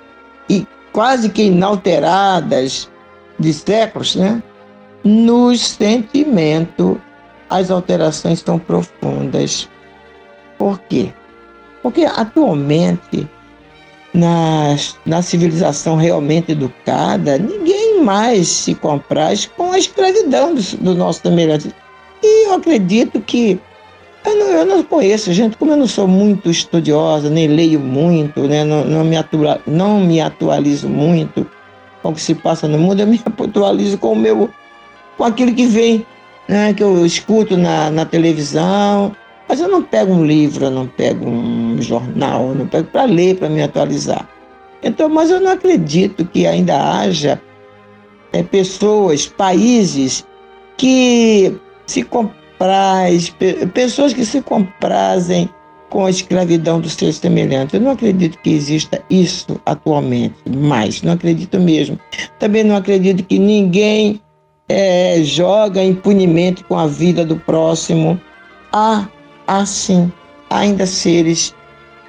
e 0.48 0.66
quase 0.98 1.28
que 1.28 1.44
inalteradas 1.44 2.90
de 3.38 3.52
séculos, 3.54 4.16
né? 4.16 4.42
No 5.04 5.56
sentimento, 5.56 7.00
as 7.48 7.70
alterações 7.70 8.40
são 8.40 8.58
profundas. 8.58 9.68
Por 10.58 10.80
quê? 10.88 11.12
Porque 11.84 12.04
atualmente, 12.04 13.30
na, 14.12 14.74
na 15.06 15.22
civilização 15.22 15.94
realmente 15.94 16.50
educada, 16.50 17.38
ninguém 17.38 18.02
mais 18.02 18.48
se 18.48 18.74
compraz 18.74 19.46
com 19.46 19.70
a 19.70 19.78
escravidão 19.78 20.52
do, 20.52 20.62
do 20.78 20.94
nosso 20.96 21.20
semelhante. 21.20 21.72
E 22.20 22.48
eu 22.48 22.54
acredito 22.54 23.20
que 23.20 23.60
eu 24.28 24.38
não, 24.38 24.46
eu 24.46 24.66
não, 24.66 24.82
conheço, 24.82 25.32
gente, 25.32 25.56
como 25.56 25.72
eu 25.72 25.76
não 25.76 25.86
sou 25.86 26.06
muito 26.06 26.50
estudiosa, 26.50 27.30
nem 27.30 27.48
leio 27.48 27.80
muito, 27.80 28.42
né, 28.42 28.64
não, 28.64 28.84
não, 28.84 29.04
me 29.04 29.16
atua, 29.16 29.60
não 29.66 30.00
me 30.00 30.20
atualizo 30.20 30.88
muito 30.88 31.46
com 32.02 32.10
o 32.10 32.14
que 32.14 32.20
se 32.20 32.34
passa 32.34 32.68
no 32.68 32.78
mundo, 32.78 33.00
eu 33.00 33.06
me 33.06 33.20
atualizo 33.26 33.98
com 33.98 34.12
o 34.12 34.16
meu, 34.16 34.50
com 35.16 35.24
aquilo 35.24 35.54
que 35.54 35.66
vem, 35.66 36.06
né, 36.48 36.72
que 36.72 36.82
eu 36.82 37.04
escuto 37.04 37.56
na, 37.56 37.90
na 37.90 38.04
televisão, 38.04 39.14
mas 39.48 39.60
eu 39.60 39.68
não 39.68 39.82
pego 39.82 40.12
um 40.12 40.24
livro, 40.24 40.66
eu 40.66 40.70
não 40.70 40.86
pego 40.86 41.28
um 41.28 41.80
jornal, 41.80 42.48
eu 42.48 42.54
não 42.54 42.66
pego 42.66 42.88
para 42.88 43.04
ler, 43.04 43.36
para 43.36 43.48
me 43.48 43.62
atualizar. 43.62 44.28
Então, 44.82 45.08
mas 45.08 45.30
eu 45.30 45.40
não 45.40 45.52
acredito 45.52 46.24
que 46.24 46.46
ainda 46.46 46.76
haja 46.80 47.40
é, 48.32 48.42
pessoas, 48.42 49.26
países 49.26 50.26
que 50.76 51.56
se 51.86 52.02
compraz, 52.58 53.34
pessoas 53.72 54.12
que 54.12 54.24
se 54.24 54.42
comprazem 54.42 55.48
com 55.90 56.04
a 56.04 56.10
escravidão 56.10 56.80
dos 56.80 56.94
seus 56.94 57.16
semelhantes. 57.16 57.74
Eu 57.74 57.80
não 57.80 57.92
acredito 57.92 58.38
que 58.38 58.50
exista 58.50 59.00
isso 59.08 59.58
atualmente, 59.64 60.34
mais, 60.46 61.00
não 61.02 61.12
acredito 61.12 61.58
mesmo. 61.58 61.98
Também 62.38 62.64
não 62.64 62.76
acredito 62.76 63.22
que 63.22 63.38
ninguém 63.38 64.20
é, 64.68 65.20
joga 65.22 65.82
impunemente 65.82 66.64
com 66.64 66.76
a 66.76 66.86
vida 66.86 67.24
do 67.24 67.36
próximo. 67.36 68.20
Há, 68.72 69.08
há 69.46 69.64
sim, 69.64 70.12
ainda 70.50 70.84
seres 70.84 71.54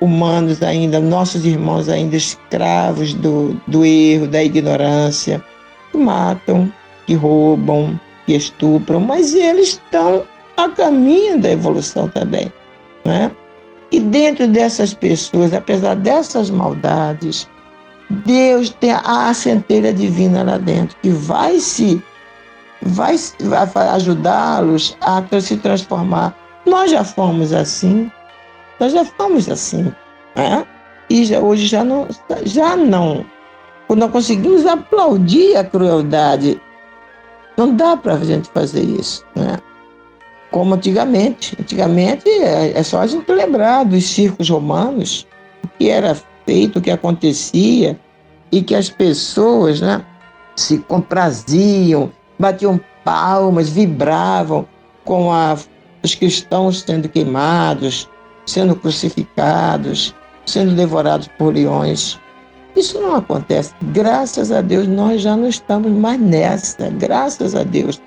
humanos, 0.01 0.63
ainda 0.63 0.99
nossos 0.99 1.45
irmãos 1.45 1.87
ainda 1.87 2.15
escravos 2.15 3.13
do, 3.13 3.59
do 3.67 3.85
erro, 3.85 4.27
da 4.27 4.43
ignorância, 4.43 5.43
que 5.91 5.97
matam, 5.97 6.71
que 7.05 7.13
roubam, 7.13 7.99
que 8.25 8.33
estupram, 8.33 8.99
mas 8.99 9.33
eles 9.33 9.69
estão 9.69 10.23
a 10.65 10.69
caminho 10.69 11.39
da 11.39 11.51
evolução 11.51 12.07
também. 12.09 12.51
Né? 13.05 13.31
E 13.91 13.99
dentro 13.99 14.47
dessas 14.47 14.93
pessoas, 14.93 15.53
apesar 15.53 15.95
dessas 15.95 16.49
maldades, 16.49 17.47
Deus 18.09 18.69
tem 18.69 18.91
a 18.91 19.33
centelha 19.33 19.93
divina 19.93 20.43
lá 20.43 20.57
dentro 20.57 20.95
que 21.01 21.09
vai 21.09 21.59
se 21.59 22.01
vai, 22.81 23.15
vai 23.73 23.87
ajudá-los 23.89 24.97
a 25.01 25.23
se 25.39 25.57
transformar. 25.57 26.35
Nós 26.65 26.91
já 26.91 27.03
fomos 27.03 27.51
assim, 27.53 28.11
nós 28.79 28.93
já 28.93 29.03
fomos 29.05 29.49
assim, 29.49 29.91
né? 30.35 30.65
e 31.09 31.25
já, 31.25 31.39
hoje 31.39 31.65
já 31.65 31.83
não, 31.83 32.07
já 32.45 32.75
não. 32.75 33.25
Nós 33.89 34.11
conseguimos 34.11 34.67
aplaudir 34.67 35.55
a 35.55 35.63
crueldade 35.63 36.61
não 37.59 37.75
dá 37.75 37.97
para 37.97 38.13
a 38.13 38.23
gente 38.23 38.49
fazer 38.51 38.83
isso, 38.83 39.25
né? 39.35 39.57
Como 40.51 40.73
antigamente. 40.75 41.55
Antigamente 41.59 42.27
é, 42.27 42.77
é 42.77 42.83
só 42.83 42.99
a 43.01 43.07
gente 43.07 43.31
lembrar 43.31 43.85
dos 43.85 44.03
circos 44.03 44.49
romanos, 44.49 45.27
o 45.63 45.67
que 45.77 45.89
era 45.89 46.15
feito, 46.45 46.79
o 46.79 46.81
que 46.81 46.91
acontecia, 46.91 47.99
e 48.51 48.61
que 48.61 48.73
as 48.73 48.89
pessoas 48.89 49.81
né, 49.81 50.03
se 50.55 50.79
compraziam, 50.79 52.11
batiam 52.37 52.79
palmas, 53.03 53.69
vibravam 53.69 54.67
com 55.05 55.31
a, 55.31 55.57
os 56.03 56.15
cristãos 56.15 56.81
sendo 56.81 57.07
queimados, 57.07 58.09
sendo 58.45 58.75
crucificados, 58.75 60.15
sendo 60.45 60.73
devorados 60.73 61.27
por 61.37 61.53
leões. 61.53 62.19
Isso 62.75 62.99
não 62.99 63.15
acontece. 63.15 63.73
Graças 63.91 64.51
a 64.51 64.61
Deus, 64.61 64.87
nós 64.87 65.21
já 65.21 65.35
não 65.35 65.47
estamos 65.47 65.91
mais 65.91 66.19
nessa. 66.19 66.89
Graças 66.91 67.55
a 67.55 67.63
Deus. 67.63 68.01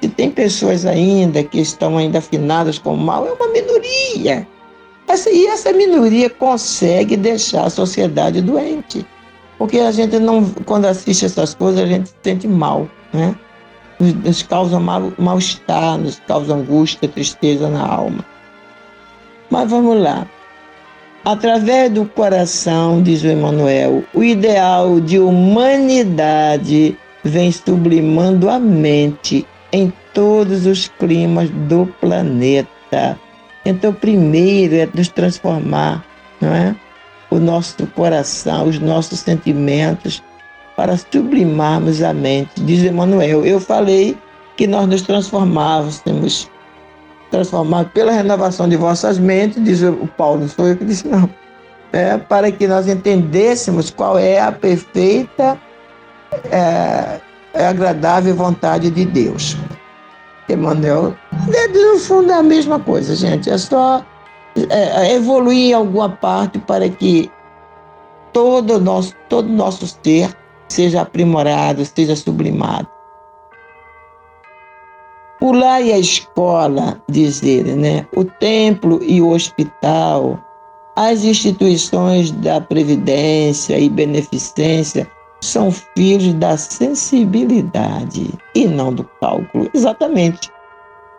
Se 0.00 0.08
tem 0.08 0.30
pessoas 0.30 0.84
ainda 0.84 1.42
que 1.42 1.58
estão 1.58 1.96
ainda 1.96 2.18
afinadas 2.18 2.78
com 2.78 2.94
o 2.94 2.96
mal, 2.96 3.26
é 3.26 3.32
uma 3.32 3.48
minoria. 3.48 4.46
Essa, 5.08 5.30
e 5.30 5.46
essa 5.46 5.72
minoria 5.72 6.28
consegue 6.28 7.16
deixar 7.16 7.64
a 7.64 7.70
sociedade 7.70 8.42
doente. 8.42 9.06
Porque 9.58 9.78
a 9.78 9.90
gente 9.90 10.18
não, 10.18 10.44
quando 10.66 10.86
assiste 10.86 11.24
essas 11.24 11.54
coisas, 11.54 11.82
a 11.82 11.86
gente 11.86 12.08
se 12.08 12.14
sente 12.22 12.46
mal, 12.46 12.88
né? 13.12 13.34
Nos, 13.98 14.12
nos 14.14 14.42
causa 14.42 14.78
mal, 14.78 15.12
mal-estar, 15.16 15.96
nos 15.96 16.20
causa 16.26 16.54
angústia, 16.54 17.08
tristeza 17.08 17.68
na 17.68 17.86
alma. 17.86 18.24
Mas 19.48 19.70
vamos 19.70 19.98
lá. 20.02 20.26
Através 21.24 21.90
do 21.90 22.04
coração, 22.04 23.02
diz 23.02 23.22
o 23.22 23.28
Emmanuel, 23.28 24.04
o 24.12 24.22
ideal 24.22 25.00
de 25.00 25.18
humanidade 25.18 26.96
vem 27.24 27.50
sublimando 27.50 28.48
a 28.48 28.58
mente 28.58 29.46
em 29.72 29.92
todos 30.14 30.66
os 30.66 30.88
climas 30.88 31.50
do 31.50 31.86
planeta. 32.00 33.18
Então, 33.64 33.92
primeiro 33.92 34.74
é 34.76 34.88
nos 34.94 35.08
transformar, 35.08 36.04
não 36.40 36.54
é? 36.54 36.74
O 37.30 37.38
nosso 37.38 37.86
coração, 37.88 38.68
os 38.68 38.78
nossos 38.78 39.18
sentimentos, 39.20 40.22
para 40.76 40.96
sublimarmos 40.96 42.02
a 42.02 42.12
mente. 42.12 42.50
Diz 42.58 42.82
Emmanuel, 42.84 43.44
eu 43.44 43.58
falei 43.58 44.16
que 44.56 44.66
nós 44.66 44.86
nos 44.86 45.02
transformávamos, 45.02 46.00
temos 46.00 46.48
transformado 47.30 47.90
pela 47.90 48.12
renovação 48.12 48.68
de 48.68 48.76
vossas 48.76 49.18
mentes, 49.18 49.62
diz 49.64 49.82
o 49.82 50.08
Paulo, 50.16 50.42
não 50.42 50.48
foi 50.48 50.72
eu 50.72 50.76
que 50.76 50.84
disse, 50.84 51.08
não. 51.08 51.28
É, 51.92 52.16
para 52.16 52.52
que 52.52 52.66
nós 52.68 52.88
entendêssemos 52.88 53.90
qual 53.90 54.18
é 54.18 54.40
a 54.40 54.52
perfeita, 54.52 55.58
é, 56.50 57.20
é 57.56 57.66
agradável 57.66 58.34
vontade 58.34 58.90
de 58.90 59.04
Deus. 59.04 59.56
Emmanuel, 60.48 61.14
no 61.74 61.98
fundo 61.98 62.30
é 62.30 62.34
a 62.34 62.42
mesma 62.42 62.78
coisa, 62.78 63.16
gente. 63.16 63.50
É 63.50 63.58
só 63.58 64.04
é, 64.70 65.08
é 65.08 65.14
evoluir 65.14 65.70
em 65.70 65.72
alguma 65.72 66.08
parte 66.08 66.58
para 66.58 66.88
que 66.88 67.30
todo 68.32 68.78
nosso, 68.78 69.14
todo 69.28 69.48
nosso 69.48 69.86
ser 69.86 70.36
seja 70.68 71.02
aprimorado, 71.02 71.84
seja 71.84 72.14
sublimado. 72.14 72.88
O 75.40 75.52
lar 75.52 75.82
e 75.82 75.92
a 75.92 75.98
escola, 75.98 77.00
diz 77.10 77.42
ele, 77.42 77.74
né? 77.74 78.06
o 78.16 78.24
templo 78.24 79.00
e 79.02 79.20
o 79.20 79.30
hospital, 79.30 80.38
as 80.96 81.24
instituições 81.24 82.30
da 82.30 82.58
previdência 82.58 83.78
e 83.78 83.88
beneficência 83.90 85.06
são 85.40 85.70
filhos 85.70 86.34
da 86.34 86.56
sensibilidade 86.56 88.30
e 88.54 88.66
não 88.66 88.92
do 88.92 89.04
cálculo. 89.20 89.70
Exatamente. 89.74 90.50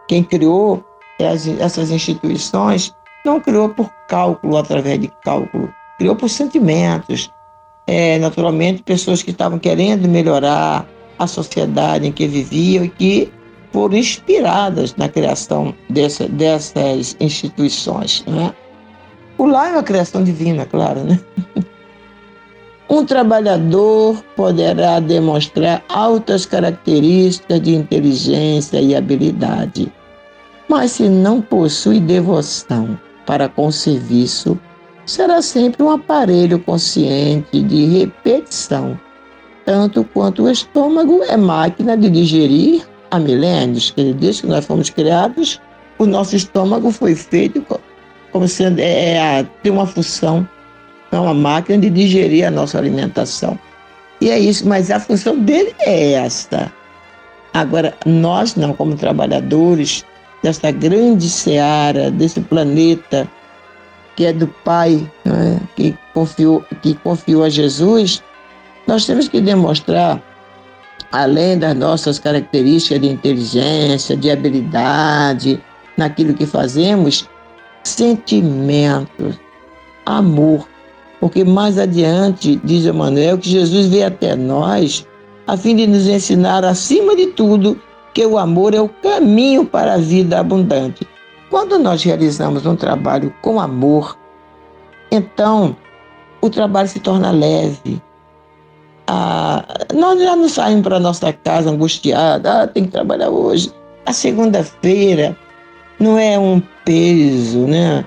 Quem 0.08 0.23
criou 0.23 0.84
essas 1.19 1.89
instituições 1.91 2.95
não 3.25 3.39
criou 3.39 3.69
por 3.69 3.89
cálculo, 4.08 4.58
através 4.58 4.99
de 4.99 5.12
cálculo, 5.23 5.73
criou 5.97 6.15
por 6.15 6.30
sentimentos. 6.30 7.32
É, 7.86 8.17
naturalmente, 8.19 8.84
pessoas 8.84 9.23
que 9.23 9.32
estavam 9.32 9.58
querendo 9.58 10.08
melhorar 10.08 10.86
a 11.17 11.25
sociedade 11.27 12.08
em 12.08 12.12
que 12.12 12.27
viviam 12.27 12.86
e 12.86 12.89
que 12.89 13.34
foram 13.71 13.97
inspiradas 13.97 14.95
na 14.95 15.10
criação 15.10 15.73
dessa, 15.89 16.27
dessas 16.27 17.15
instituições. 17.19 18.23
Né? 18.27 18.53
O 19.38 19.45
lar 19.45 19.69
é 19.69 19.73
uma 19.73 19.84
criação 19.84 20.23
divina, 20.23 20.65
claro. 20.65 21.03
Né? 21.03 21.19
Um 22.89 23.04
trabalhador 23.04 24.23
poderá 24.36 25.02
demonstrar 25.02 25.84
altas 25.89 26.45
características 26.45 27.62
de 27.62 27.76
inteligência 27.76 28.80
e 28.80 28.95
habilidade, 28.95 29.91
mas 30.69 30.91
se 30.91 31.10
não 31.10 31.41
possui 31.41 32.00
devoção 32.00 32.97
para 33.26 33.50
com 33.50 33.67
o 33.67 33.71
serviço, 33.73 34.58
será 35.06 35.41
sempre 35.41 35.84
um 35.84 35.91
aparelho 35.91 36.60
consciente 36.60 37.62
de 37.62 37.86
repetição, 37.86 38.97
tanto 39.65 40.06
quanto 40.06 40.43
o 40.43 40.50
estômago 40.50 41.21
é 41.23 41.36
máquina 41.36 41.97
de 41.97 42.10
digerir 42.10 42.88
há 43.12 43.19
milênios, 43.19 43.91
que 43.91 44.13
desde 44.13 44.43
que 44.43 44.47
nós 44.47 44.65
fomos 44.65 44.89
criados, 44.89 45.60
o 46.00 46.06
nosso 46.06 46.38
estômago 46.38 46.89
foi 46.91 47.15
feito 47.15 47.65
como 48.32 48.47
sendo 48.47 48.80
é, 48.80 49.41
é, 49.63 49.71
uma 49.71 49.86
função 49.86 50.47
é 51.11 51.19
uma 51.19 51.33
máquina 51.33 51.79
de 51.79 51.89
digerir 51.89 52.47
a 52.47 52.51
nossa 52.51 52.77
alimentação. 52.77 53.57
E 54.19 54.29
é 54.29 54.39
isso, 54.39 54.67
mas 54.67 54.89
a 54.89 54.99
função 54.99 55.37
dele 55.39 55.73
é 55.79 56.13
esta. 56.13 56.71
Agora, 57.53 57.95
nós 58.05 58.55
não, 58.55 58.73
como 58.73 58.95
trabalhadores 58.95 60.05
desta 60.43 60.71
grande 60.71 61.29
seara, 61.29 62.11
desse 62.11 62.41
planeta 62.41 63.27
que 64.15 64.25
é 64.25 64.33
do 64.33 64.47
Pai, 64.47 65.09
é? 65.25 65.59
que, 65.75 65.95
confiou, 66.13 66.65
que 66.81 66.95
confiou 66.95 67.43
a 67.43 67.49
Jesus, 67.49 68.23
nós 68.87 69.05
temos 69.05 69.27
que 69.27 69.39
demonstrar, 69.39 70.19
além 71.11 71.57
das 71.59 71.75
nossas 71.75 72.17
características 72.17 72.99
de 72.99 73.07
inteligência, 73.07 74.17
de 74.17 74.31
habilidade, 74.31 75.61
naquilo 75.95 76.33
que 76.33 76.47
fazemos, 76.47 77.29
sentimentos, 77.83 79.39
amor, 80.03 80.67
porque 81.19 81.43
mais 81.43 81.77
adiante, 81.77 82.60
diz 82.63 82.86
Emmanuel, 82.86 83.38
que 83.38 83.49
Jesus 83.49 83.88
veio 83.88 84.08
até 84.08 84.36
nós 84.36 85.06
a 85.47 85.56
fim 85.56 85.75
de 85.75 85.88
nos 85.88 86.08
ensinar, 86.08 86.65
acima 86.65 87.15
de 87.15 87.27
tudo, 87.27 87.80
que 88.13 88.25
o 88.25 88.38
amor 88.38 88.73
é 88.73 88.82
o 88.82 88.89
caminho 88.89 89.65
para 89.65 89.93
a 89.93 89.97
vida 89.97 90.39
abundante. 90.39 91.08
Quando 91.49 91.80
nós 91.80 92.03
realizamos 92.03 92.65
um 92.65 92.75
trabalho 92.75 93.34
com 93.41 93.60
amor, 93.60 94.17
então 95.10 95.75
o 96.41 96.49
trabalho 96.49 96.89
se 96.89 96.99
torna 96.99 97.32
leve. 97.32 98.01
Ah, 99.08 99.63
nós 99.93 100.21
já 100.21 100.36
não 100.36 100.49
saímos 100.49 100.84
para 100.84 100.99
nossa 100.99 101.32
casa 101.32 101.69
angustiados, 101.69 102.51
ah, 102.51 102.67
tem 102.67 102.84
que 102.84 102.91
trabalhar 102.91 103.30
hoje. 103.30 103.71
A 104.06 104.12
segunda-feira 104.12 105.38
não 105.97 106.19
é 106.19 106.38
um 106.38 106.62
peso, 106.84 107.60
né? 107.60 108.06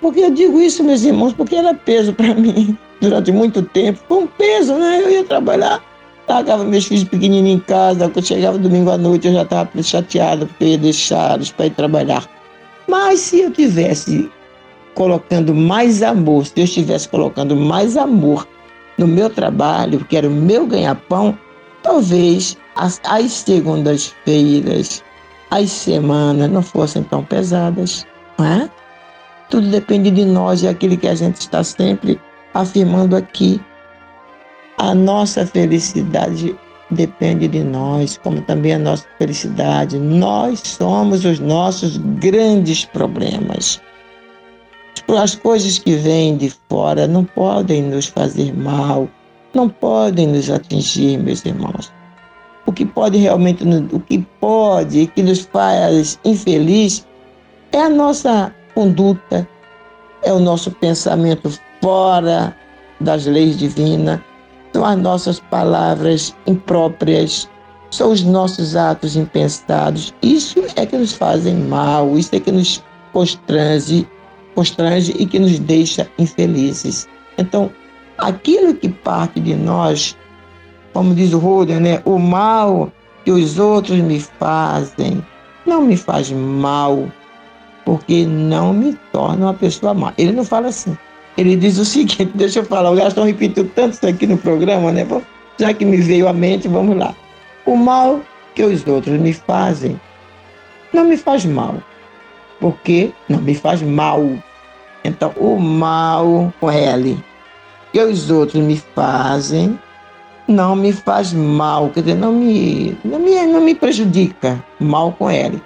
Porque 0.00 0.20
eu 0.20 0.30
digo 0.30 0.60
isso, 0.60 0.82
meus 0.82 1.02
irmãos, 1.02 1.32
porque 1.32 1.56
era 1.56 1.74
peso 1.74 2.12
para 2.12 2.34
mim 2.34 2.76
durante 3.00 3.30
muito 3.30 3.62
tempo. 3.62 4.00
Foi 4.08 4.18
um 4.18 4.26
peso, 4.26 4.74
né? 4.74 5.02
Eu 5.02 5.10
ia 5.10 5.24
trabalhar, 5.24 5.82
largava 6.28 6.64
meus 6.64 6.86
filhos 6.86 7.04
pequenininhos 7.04 7.60
em 7.60 7.64
casa. 7.64 8.08
Quando 8.08 8.26
chegava 8.26 8.58
domingo 8.58 8.90
à 8.90 8.96
noite, 8.96 9.28
eu 9.28 9.34
já 9.34 9.42
estava 9.42 9.82
chateada 9.82 10.46
porque 10.46 10.64
eu 10.64 10.68
ia 10.68 10.78
deixá-los 10.78 11.52
para 11.52 11.66
ir 11.66 11.70
trabalhar. 11.70 12.26
Mas 12.88 13.20
se 13.20 13.40
eu 13.40 13.50
tivesse 13.50 14.30
colocando 14.94 15.54
mais 15.54 16.02
amor, 16.02 16.46
se 16.46 16.54
eu 16.56 16.64
estivesse 16.64 17.08
colocando 17.08 17.54
mais 17.54 17.96
amor 17.96 18.46
no 18.98 19.06
meu 19.06 19.30
trabalho, 19.30 20.04
que 20.04 20.16
era 20.16 20.28
o 20.28 20.30
meu 20.30 20.66
ganha-pão, 20.66 21.38
talvez 21.82 22.56
as, 22.76 23.00
as 23.04 23.32
segundas-feiras, 23.32 25.02
as 25.50 25.70
semanas 25.70 26.50
não 26.50 26.62
fossem 26.62 27.02
tão 27.04 27.24
pesadas, 27.24 28.06
não 28.38 28.46
é? 28.46 28.70
Tudo 29.50 29.68
depende 29.68 30.12
de 30.12 30.24
nós 30.24 30.62
e 30.62 30.68
é 30.68 30.70
aquilo 30.70 30.96
que 30.96 31.08
a 31.08 31.14
gente 31.14 31.40
está 31.40 31.64
sempre 31.64 32.20
afirmando 32.54 33.16
aqui. 33.16 33.60
A 34.78 34.94
nossa 34.94 35.44
felicidade 35.44 36.56
depende 36.90 37.48
de 37.48 37.62
nós, 37.64 38.16
como 38.16 38.40
também 38.42 38.74
a 38.74 38.78
nossa 38.78 39.04
felicidade. 39.18 39.98
Nós 39.98 40.60
somos 40.60 41.24
os 41.24 41.40
nossos 41.40 41.98
grandes 41.98 42.84
problemas. 42.84 43.80
As 45.08 45.34
coisas 45.34 45.78
que 45.78 45.96
vêm 45.96 46.36
de 46.36 46.52
fora 46.68 47.08
não 47.08 47.24
podem 47.24 47.82
nos 47.82 48.06
fazer 48.06 48.56
mal, 48.56 49.08
não 49.52 49.68
podem 49.68 50.28
nos 50.28 50.48
atingir, 50.48 51.18
meus 51.18 51.44
irmãos. 51.44 51.92
O 52.66 52.72
que 52.72 52.86
pode 52.86 53.18
realmente, 53.18 53.64
o 53.92 53.98
que 53.98 54.24
pode, 54.40 55.08
que 55.08 55.22
nos 55.24 55.40
faz 55.40 56.20
infeliz, 56.24 57.04
é 57.72 57.82
a 57.82 57.88
nossa 57.88 58.54
conduta, 58.74 59.48
é 60.22 60.32
o 60.32 60.38
nosso 60.38 60.70
pensamento 60.70 61.50
fora 61.80 62.54
das 63.00 63.26
leis 63.26 63.58
divinas, 63.58 64.20
são 64.72 64.84
as 64.84 64.98
nossas 64.98 65.40
palavras 65.40 66.34
impróprias, 66.46 67.48
são 67.90 68.12
os 68.12 68.22
nossos 68.22 68.76
atos 68.76 69.16
impensados. 69.16 70.14
Isso 70.22 70.62
é 70.76 70.86
que 70.86 70.96
nos 70.96 71.12
fazem 71.12 71.54
mal, 71.54 72.16
isso 72.16 72.34
é 72.34 72.40
que 72.40 72.52
nos 72.52 72.82
constrange, 73.12 74.06
constrange 74.54 75.14
e 75.18 75.26
que 75.26 75.38
nos 75.38 75.58
deixa 75.58 76.08
infelizes. 76.18 77.08
Então, 77.38 77.70
aquilo 78.18 78.74
que 78.74 78.88
parte 78.88 79.40
de 79.40 79.54
nós, 79.54 80.16
como 80.92 81.14
diz 81.14 81.32
o 81.32 81.38
Roder, 81.38 81.80
né, 81.80 82.00
o 82.04 82.18
mal 82.18 82.92
que 83.24 83.30
os 83.30 83.58
outros 83.58 83.98
me 83.98 84.20
fazem, 84.20 85.24
não 85.66 85.82
me 85.82 85.96
faz 85.96 86.30
mal, 86.30 87.10
porque 87.90 88.24
não 88.24 88.72
me 88.72 88.96
torna 89.10 89.46
uma 89.46 89.54
pessoa 89.54 89.92
má. 89.92 90.14
Ele 90.16 90.30
não 90.30 90.44
fala 90.44 90.68
assim. 90.68 90.96
Ele 91.36 91.56
diz 91.56 91.76
o 91.76 91.84
seguinte, 91.84 92.24
deixa 92.36 92.60
eu 92.60 92.64
falar, 92.64 92.88
o 92.92 92.94
Gastão 92.94 93.24
repetiu 93.24 93.68
tanto 93.74 93.94
isso 93.94 94.06
aqui 94.06 94.28
no 94.28 94.38
programa, 94.38 94.92
né? 94.92 95.04
Já 95.58 95.74
que 95.74 95.84
me 95.84 95.96
veio 95.96 96.28
à 96.28 96.32
mente, 96.32 96.68
vamos 96.68 96.96
lá. 96.96 97.12
O 97.66 97.74
mal 97.74 98.20
que 98.54 98.62
os 98.62 98.86
outros 98.86 99.18
me 99.18 99.32
fazem 99.32 100.00
não 100.92 101.04
me 101.04 101.16
faz 101.16 101.44
mal, 101.44 101.82
porque 102.60 103.10
não 103.28 103.40
me 103.40 103.56
faz 103.56 103.82
mal. 103.82 104.24
Então, 105.02 105.32
o 105.36 105.58
mal 105.58 106.54
com 106.60 106.70
L 106.70 107.18
que 107.92 108.00
os 108.00 108.30
outros 108.30 108.62
me 108.62 108.80
fazem 108.94 109.76
não 110.46 110.76
me 110.76 110.92
faz 110.92 111.32
mal, 111.32 111.90
quer 111.90 112.02
dizer, 112.02 112.14
não 112.14 112.30
me, 112.30 112.96
não 113.04 113.18
me, 113.18 113.46
não 113.46 113.60
me 113.60 113.74
prejudica, 113.74 114.64
mal 114.78 115.10
com 115.10 115.28
L 115.28 115.60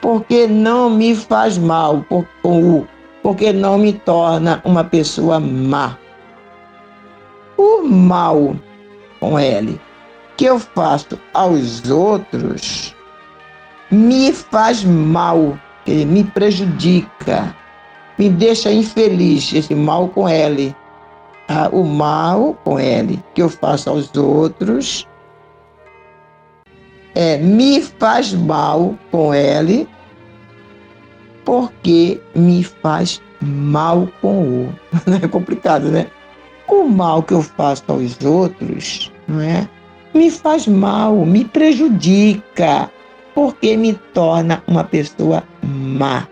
porque 0.00 0.46
não 0.46 0.90
me 0.90 1.14
faz 1.14 1.58
mal 1.58 2.04
com 2.08 2.24
o, 2.42 2.86
porque 3.22 3.52
não 3.52 3.78
me 3.78 3.92
torna 3.92 4.60
uma 4.64 4.84
pessoa 4.84 5.38
má. 5.38 5.96
O 7.56 7.82
mal 7.82 8.56
com 9.18 9.38
ele 9.38 9.80
que 10.36 10.46
eu 10.46 10.58
faço 10.58 11.20
aos 11.34 11.90
outros 11.90 12.94
me 13.90 14.32
faz 14.32 14.84
mal, 14.84 15.58
me 15.86 16.24
prejudica, 16.24 17.54
me 18.18 18.30
deixa 18.30 18.72
infeliz, 18.72 19.52
esse 19.52 19.74
mal 19.74 20.08
com 20.08 20.28
ele. 20.28 20.74
Ah, 21.48 21.68
o 21.72 21.82
mal 21.82 22.56
com 22.64 22.78
ele 22.78 23.20
que 23.34 23.42
eu 23.42 23.48
faço 23.48 23.90
aos 23.90 24.16
outros 24.16 25.06
é, 27.14 27.36
me 27.38 27.82
faz 27.82 28.32
mal 28.32 28.96
com 29.10 29.34
ele, 29.34 29.88
porque 31.44 32.20
me 32.34 32.62
faz 32.62 33.20
mal 33.40 34.08
com 34.20 34.42
o. 34.42 34.74
É 35.22 35.28
complicado, 35.28 35.90
né? 35.90 36.06
O 36.68 36.84
mal 36.84 37.22
que 37.22 37.34
eu 37.34 37.42
faço 37.42 37.84
aos 37.88 38.20
outros, 38.24 39.12
não 39.26 39.40
é? 39.40 39.68
Me 40.14 40.30
faz 40.30 40.66
mal, 40.66 41.24
me 41.24 41.44
prejudica, 41.44 42.90
porque 43.34 43.76
me 43.76 43.94
torna 44.14 44.62
uma 44.66 44.84
pessoa 44.84 45.42
má. 45.62 46.28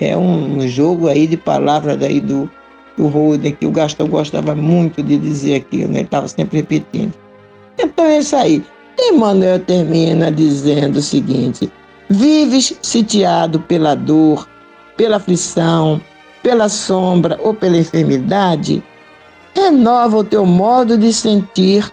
É 0.00 0.16
um 0.16 0.66
jogo 0.66 1.08
aí 1.08 1.26
de 1.26 1.36
palavras 1.36 2.02
aí 2.02 2.20
do, 2.20 2.50
do 2.96 3.06
Roden, 3.06 3.52
que 3.52 3.66
o 3.66 3.70
Gastão 3.70 4.08
gostava 4.08 4.54
muito 4.54 5.02
de 5.02 5.16
dizer 5.18 5.56
aquilo, 5.56 5.88
né? 5.92 6.00
Ele 6.00 6.06
estava 6.06 6.28
sempre 6.28 6.58
repetindo. 6.58 7.12
Então 7.78 8.04
é 8.04 8.18
isso 8.18 8.36
aí. 8.36 8.64
Emmanuel 8.98 9.58
termina 9.60 10.30
dizendo 10.30 10.98
o 10.98 11.02
seguinte: 11.02 11.70
Vives 12.08 12.78
sitiado 12.82 13.60
pela 13.60 13.94
dor, 13.94 14.48
pela 14.96 15.16
aflição, 15.16 16.00
pela 16.42 16.68
sombra 16.68 17.38
ou 17.42 17.54
pela 17.54 17.76
enfermidade? 17.76 18.82
Renova 19.54 20.18
o 20.18 20.24
teu 20.24 20.44
modo 20.44 20.98
de 20.98 21.12
sentir 21.12 21.90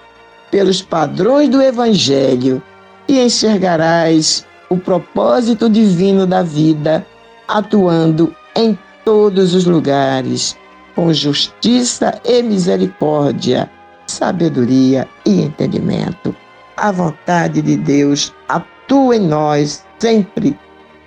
pelos 0.50 0.82
padrões 0.82 1.50
do 1.50 1.62
Evangelho 1.62 2.62
e 3.08 3.20
enxergarás 3.20 4.46
o 4.70 4.78
propósito 4.78 5.70
divino 5.70 6.26
da 6.26 6.44
vida 6.44 7.06
atuando 7.48 8.34
em 8.56 8.78
todos 9.04 9.54
os 9.54 9.66
lugares, 9.66 10.58
com 10.96 11.14
justiça 11.14 12.20
e 12.24 12.42
misericórdia, 12.42 13.70
sabedoria 14.08 15.08
e 15.26 15.42
entendimento 15.42 16.36
a 16.82 16.91
vontade 16.91 17.62
de 17.62 17.78
Deus 17.78 18.34
atua 18.50 19.15
em 19.15 19.20
nós 19.20 19.86
sempre, 20.00 20.58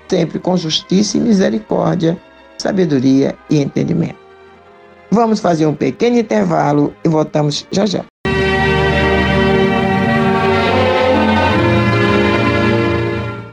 sempre 0.08 0.38
com 0.38 0.56
justiça 0.56 1.16
e 1.16 1.20
misericórdia, 1.20 2.16
sabedoria 2.58 3.34
e 3.50 3.60
entendimento. 3.60 4.16
Vamos 5.10 5.40
fazer 5.40 5.66
um 5.66 5.74
pequeno 5.74 6.16
intervalo 6.16 6.94
e 7.04 7.08
voltamos 7.08 7.66
já 7.72 7.84
já. 7.86 8.04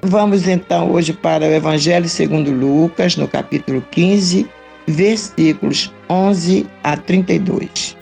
Vamos 0.04 0.48
então 0.48 0.92
hoje 0.92 1.14
para 1.14 1.46
o 1.46 1.52
Evangelho 1.52 2.08
segundo 2.08 2.52
Lucas, 2.52 3.16
no 3.16 3.28
capítulo 3.28 3.82
15, 3.92 4.48
versículos 4.86 5.92
11 6.10 6.68
a 6.84 6.98
32. 6.98 8.01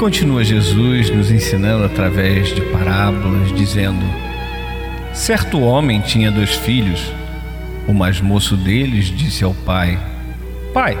Continua 0.00 0.42
Jesus 0.42 1.10
nos 1.10 1.30
ensinando 1.30 1.84
através 1.84 2.54
de 2.54 2.62
parábolas, 2.62 3.54
dizendo: 3.54 4.00
Certo 5.12 5.60
homem 5.60 6.00
tinha 6.00 6.32
dois 6.32 6.54
filhos. 6.54 7.12
O 7.86 7.92
mais 7.92 8.18
moço 8.18 8.56
deles 8.56 9.14
disse 9.14 9.44
ao 9.44 9.52
pai: 9.52 9.98
Pai, 10.72 10.96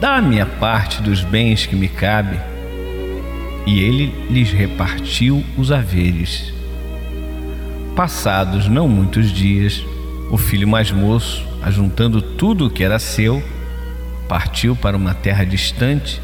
dá-me 0.00 0.40
a 0.40 0.46
parte 0.46 1.02
dos 1.02 1.22
bens 1.22 1.66
que 1.66 1.76
me 1.76 1.86
cabe. 1.86 2.40
E 3.66 3.78
ele 3.78 4.14
lhes 4.30 4.52
repartiu 4.52 5.44
os 5.54 5.70
haveres. 5.70 6.54
Passados 7.94 8.68
não 8.68 8.88
muitos 8.88 9.30
dias, 9.30 9.84
o 10.30 10.38
filho 10.38 10.66
mais 10.66 10.90
moço, 10.90 11.46
ajuntando 11.62 12.22
tudo 12.22 12.68
o 12.68 12.70
que 12.70 12.82
era 12.82 12.98
seu, 12.98 13.42
partiu 14.26 14.74
para 14.74 14.96
uma 14.96 15.12
terra 15.12 15.44
distante 15.44 16.22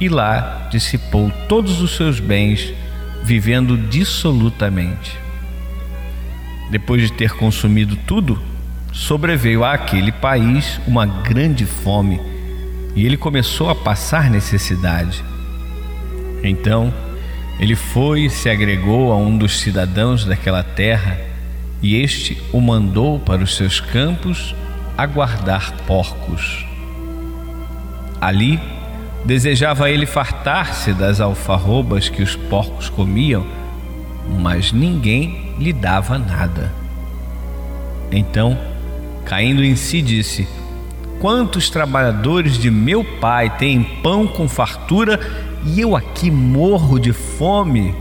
e 0.00 0.08
lá 0.08 0.68
dissipou 0.70 1.30
todos 1.48 1.80
os 1.80 1.96
seus 1.96 2.20
bens, 2.20 2.72
vivendo 3.22 3.76
dissolutamente. 3.76 5.16
Depois 6.70 7.02
de 7.02 7.12
ter 7.12 7.32
consumido 7.32 7.96
tudo, 8.06 8.40
sobreveio 8.92 9.64
àquele 9.64 10.12
país 10.12 10.80
uma 10.86 11.06
grande 11.06 11.64
fome 11.64 12.20
e 12.98 13.06
ele 13.06 13.16
começou 13.16 13.70
a 13.70 13.74
passar 13.74 14.28
necessidade. 14.28 15.22
Então, 16.42 16.92
ele 17.60 17.76
foi 17.76 18.24
e 18.24 18.30
se 18.30 18.48
agregou 18.50 19.12
a 19.12 19.16
um 19.16 19.38
dos 19.38 19.60
cidadãos 19.60 20.24
daquela 20.24 20.62
terra, 20.64 21.16
e 21.80 21.94
este 21.94 22.36
o 22.52 22.60
mandou 22.60 23.20
para 23.20 23.42
os 23.42 23.54
seus 23.54 23.78
campos 23.78 24.54
a 24.96 25.06
guardar 25.06 25.72
porcos. 25.86 26.66
Ali, 28.20 28.60
Desejava 29.28 29.90
ele 29.90 30.06
fartar-se 30.06 30.94
das 30.94 31.20
alfarrobas 31.20 32.08
que 32.08 32.22
os 32.22 32.34
porcos 32.34 32.88
comiam, 32.88 33.46
mas 34.40 34.72
ninguém 34.72 35.52
lhe 35.58 35.70
dava 35.70 36.18
nada. 36.18 36.72
Então, 38.10 38.58
caindo 39.26 39.62
em 39.62 39.76
si, 39.76 40.00
disse: 40.00 40.48
Quantos 41.20 41.68
trabalhadores 41.68 42.56
de 42.56 42.70
meu 42.70 43.04
pai 43.04 43.54
têm 43.58 43.82
pão 44.02 44.26
com 44.26 44.48
fartura 44.48 45.20
e 45.62 45.78
eu 45.78 45.94
aqui 45.94 46.30
morro 46.30 46.98
de 46.98 47.12
fome? 47.12 47.94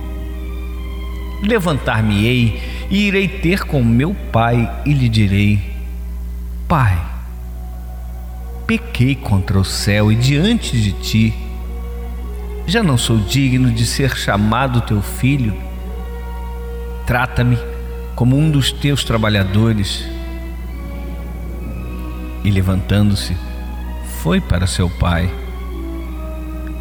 Levantar-me-ei 1.44 2.58
e 2.90 3.06
irei 3.06 3.28
ter 3.28 3.66
com 3.66 3.84
meu 3.84 4.16
pai 4.32 4.72
e 4.86 4.94
lhe 4.94 5.10
direi: 5.10 5.60
Pai, 6.70 6.98
pequei 8.68 9.16
contra 9.16 9.58
o 9.58 9.64
céu 9.64 10.12
e 10.12 10.16
diante 10.16 10.80
de 10.80 10.92
ti. 10.92 11.34
Já 12.68 12.84
não 12.84 12.98
sou 12.98 13.18
digno 13.18 13.72
de 13.72 13.86
ser 13.86 14.16
chamado 14.18 14.82
teu 14.82 15.02
filho. 15.02 15.56
Trata-me 17.06 17.58
como 18.14 18.38
um 18.38 18.52
dos 18.52 18.74
teus 18.74 19.06
trabalhadores. 19.06 20.06
E 22.44 22.52
levantando-se, 22.52 23.38
foi 24.22 24.42
para 24.42 24.68
seu 24.68 24.90
pai. 24.90 25.32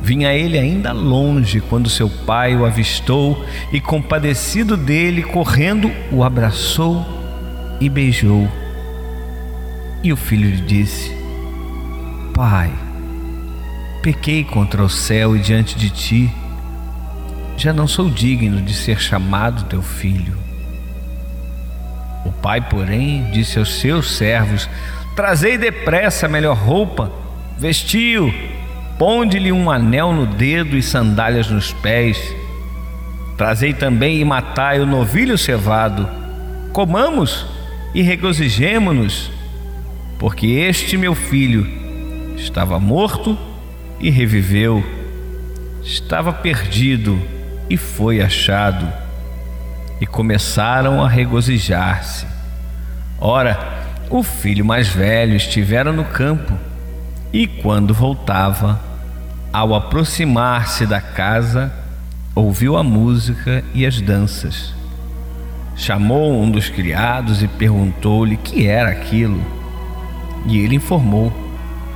Vinha 0.02 0.34
ele 0.34 0.58
ainda 0.58 0.92
longe 0.92 1.60
quando 1.60 1.88
seu 1.88 2.08
pai 2.08 2.56
o 2.56 2.64
avistou 2.64 3.44
e, 3.72 3.80
compadecido 3.80 4.76
dele, 4.76 5.22
correndo, 5.22 5.90
o 6.10 6.24
abraçou 6.24 7.06
e 7.80 7.88
beijou. 7.88 8.48
E 10.02 10.12
o 10.12 10.16
filho 10.16 10.48
lhe 10.48 10.60
disse: 10.60 11.15
Pai, 12.36 12.70
pequei 14.02 14.44
contra 14.44 14.82
o 14.82 14.90
céu 14.90 15.34
e 15.34 15.38
diante 15.38 15.74
de 15.74 15.88
ti, 15.88 16.30
já 17.56 17.72
não 17.72 17.88
sou 17.88 18.10
digno 18.10 18.60
de 18.60 18.74
ser 18.74 19.00
chamado 19.00 19.64
teu 19.64 19.80
filho. 19.80 20.36
O 22.26 22.30
pai, 22.30 22.60
porém, 22.60 23.30
disse 23.30 23.58
aos 23.58 23.80
seus 23.80 24.18
servos: 24.18 24.68
Trazei 25.16 25.56
depressa 25.56 26.26
a 26.26 26.28
melhor 26.28 26.58
roupa, 26.58 27.10
vestiu, 27.56 28.30
ponde-lhe 28.98 29.50
um 29.50 29.70
anel 29.70 30.12
no 30.12 30.26
dedo 30.26 30.76
e 30.76 30.82
sandálias 30.82 31.50
nos 31.50 31.72
pés. 31.72 32.36
Trazei 33.38 33.72
também 33.72 34.20
e 34.20 34.24
matai 34.26 34.78
o 34.78 34.84
novilho 34.84 35.38
cevado. 35.38 36.06
Comamos 36.74 37.46
e 37.94 38.02
regozijemo-nos, 38.02 39.30
porque 40.18 40.46
este 40.48 40.98
meu 40.98 41.14
filho 41.14 41.85
Estava 42.36 42.78
morto 42.78 43.36
e 43.98 44.10
reviveu. 44.10 44.84
Estava 45.82 46.32
perdido 46.32 47.20
e 47.68 47.76
foi 47.76 48.20
achado. 48.20 48.86
E 50.00 50.06
começaram 50.06 51.02
a 51.02 51.08
regozijar-se. 51.08 52.26
Ora, 53.18 53.58
o 54.10 54.22
filho 54.22 54.64
mais 54.64 54.88
velho 54.88 55.34
estivera 55.34 55.92
no 55.92 56.04
campo 56.04 56.52
e, 57.32 57.46
quando 57.46 57.94
voltava, 57.94 58.78
ao 59.52 59.74
aproximar-se 59.74 60.84
da 60.86 61.00
casa, 61.00 61.72
ouviu 62.34 62.76
a 62.76 62.82
música 62.82 63.64
e 63.74 63.86
as 63.86 64.00
danças. 64.00 64.74
Chamou 65.74 66.40
um 66.40 66.50
dos 66.50 66.68
criados 66.68 67.42
e 67.42 67.48
perguntou-lhe 67.48 68.36
que 68.36 68.66
era 68.66 68.90
aquilo. 68.90 69.42
E 70.46 70.58
ele 70.58 70.76
informou 70.76 71.45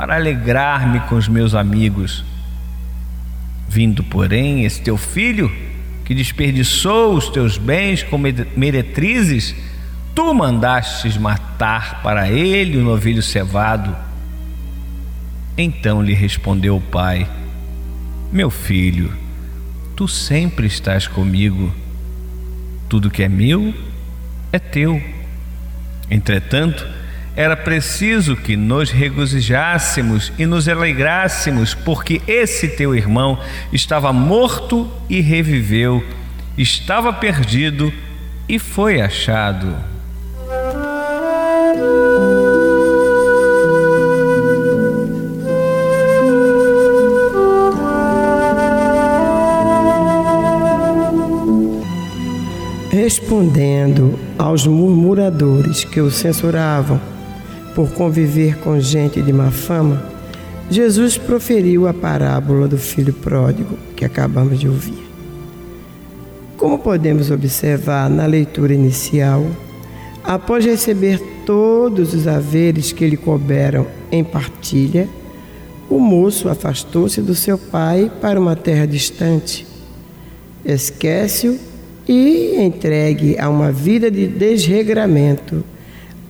para 0.00 0.14
alegrar-me 0.14 0.98
com 1.00 1.14
os 1.14 1.28
meus 1.28 1.54
amigos. 1.54 2.24
Vindo, 3.68 4.02
porém, 4.02 4.64
esse 4.64 4.80
teu 4.80 4.96
filho, 4.96 5.52
que 6.06 6.14
desperdiçou 6.14 7.14
os 7.14 7.28
teus 7.28 7.58
bens 7.58 8.02
com 8.02 8.16
meretrizes, 8.56 9.54
tu 10.14 10.32
mandastes 10.32 11.18
matar 11.18 12.00
para 12.02 12.30
ele 12.30 12.78
o 12.78 12.82
novilho 12.82 13.22
cevado. 13.22 13.94
Então 15.54 16.02
lhe 16.02 16.14
respondeu 16.14 16.78
o 16.78 16.80
pai: 16.80 17.28
Meu 18.32 18.48
filho, 18.48 19.12
tu 19.94 20.08
sempre 20.08 20.66
estás 20.66 21.06
comigo. 21.06 21.74
Tudo 22.88 23.10
que 23.10 23.22
é 23.22 23.28
meu 23.28 23.74
é 24.50 24.58
teu. 24.58 24.98
Entretanto, 26.10 26.88
era 27.40 27.56
preciso 27.56 28.36
que 28.36 28.54
nos 28.54 28.90
regozijássemos 28.90 30.30
e 30.38 30.44
nos 30.44 30.68
alegrássemos, 30.68 31.72
porque 31.72 32.20
esse 32.26 32.68
teu 32.68 32.94
irmão 32.94 33.40
estava 33.72 34.12
morto 34.12 34.86
e 35.08 35.22
reviveu, 35.22 36.04
estava 36.58 37.14
perdido 37.14 37.90
e 38.46 38.58
foi 38.58 39.00
achado. 39.00 39.74
Respondendo 52.90 54.18
aos 54.38 54.66
murmuradores 54.66 55.84
que 55.84 56.02
o 56.02 56.10
censuravam, 56.10 57.00
por 57.74 57.90
conviver 57.92 58.58
com 58.58 58.80
gente 58.80 59.22
de 59.22 59.32
má 59.32 59.50
fama, 59.50 60.02
Jesus 60.70 61.18
proferiu 61.18 61.88
a 61.88 61.94
parábola 61.94 62.68
do 62.68 62.78
filho 62.78 63.12
pródigo 63.12 63.76
que 63.96 64.04
acabamos 64.04 64.58
de 64.58 64.68
ouvir. 64.68 65.10
Como 66.56 66.78
podemos 66.78 67.30
observar 67.30 68.08
na 68.08 68.26
leitura 68.26 68.74
inicial, 68.74 69.44
após 70.22 70.64
receber 70.64 71.20
todos 71.44 72.14
os 72.14 72.28
haveres 72.28 72.92
que 72.92 73.06
lhe 73.06 73.16
couberam 73.16 73.86
em 74.12 74.22
partilha, 74.22 75.08
o 75.88 75.98
moço 75.98 76.48
afastou-se 76.48 77.20
do 77.20 77.34
seu 77.34 77.58
pai 77.58 78.10
para 78.20 78.38
uma 78.38 78.54
terra 78.54 78.86
distante. 78.86 79.66
Esquece-o 80.64 81.58
e, 82.06 82.56
entregue 82.62 83.38
a 83.38 83.48
uma 83.48 83.72
vida 83.72 84.10
de 84.10 84.28
desregramento, 84.28 85.64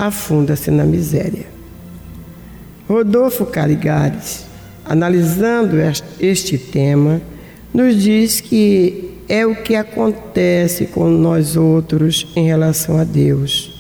afunda-se 0.01 0.71
na 0.71 0.85
miséria. 0.85 1.47
Rodolfo 2.89 3.45
Caligares, 3.45 4.47
analisando 4.85 5.77
este 6.19 6.57
tema, 6.57 7.21
nos 7.73 8.03
diz 8.03 8.41
que 8.41 9.11
é 9.29 9.47
o 9.47 9.55
que 9.55 9.77
acontece 9.77 10.87
com 10.87 11.09
nós 11.09 11.55
outros 11.55 12.27
em 12.35 12.47
relação 12.47 12.97
a 12.97 13.05
Deus. 13.05 13.79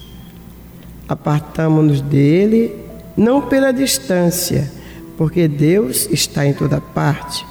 Apartamos-nos 1.08 2.02
dele 2.02 2.76
não 3.16 3.40
pela 3.42 3.72
distância, 3.72 4.70
porque 5.16 5.48
Deus 5.48 6.06
está 6.12 6.46
em 6.46 6.52
toda 6.52 6.80
parte, 6.80 7.44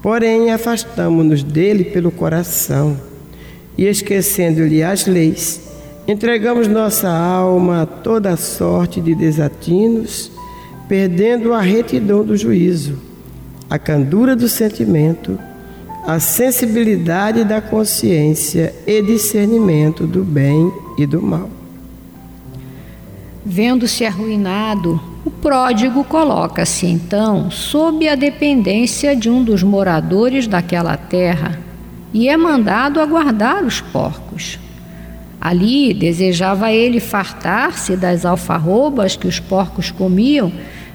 porém 0.00 0.50
afastamos-nos 0.52 1.42
dele 1.42 1.84
pelo 1.84 2.10
coração 2.12 2.96
e, 3.76 3.86
esquecendo-lhe 3.86 4.82
as 4.82 5.04
leis, 5.06 5.73
entregamos 6.06 6.68
nossa 6.68 7.08
alma 7.08 7.82
a 7.82 7.86
toda 7.86 8.36
sorte 8.36 9.00
de 9.00 9.14
desatinos, 9.14 10.30
perdendo 10.88 11.52
a 11.54 11.60
retidão 11.60 12.24
do 12.24 12.36
juízo, 12.36 12.98
a 13.70 13.78
candura 13.78 14.36
do 14.36 14.48
sentimento, 14.48 15.38
a 16.06 16.20
sensibilidade 16.20 17.44
da 17.44 17.62
consciência 17.62 18.74
e 18.86 19.00
discernimento 19.00 20.06
do 20.06 20.22
bem 20.22 20.70
e 20.98 21.06
do 21.06 21.22
mal. 21.22 21.48
Vendo-se 23.46 24.04
arruinado, 24.04 25.00
o 25.24 25.30
pródigo 25.30 26.04
coloca-se 26.04 26.86
então 26.86 27.50
sob 27.50 28.06
a 28.06 28.14
dependência 28.14 29.16
de 29.16 29.30
um 29.30 29.42
dos 29.42 29.62
moradores 29.62 30.46
daquela 30.46 30.96
terra 30.96 31.58
e 32.12 32.28
é 32.28 32.36
mandado 32.36 33.00
a 33.00 33.06
guardar 33.06 33.64
os 33.64 33.80
porcos. 33.80 34.58
Ali 35.44 35.92
desejava 35.92 36.72
ele 36.72 36.98
fartar-se 36.98 37.98
das 37.98 38.24
alfarrobas 38.24 39.14
que 39.14 39.28
os 39.28 39.38
porcos 39.38 39.90
comiam, 39.90 40.50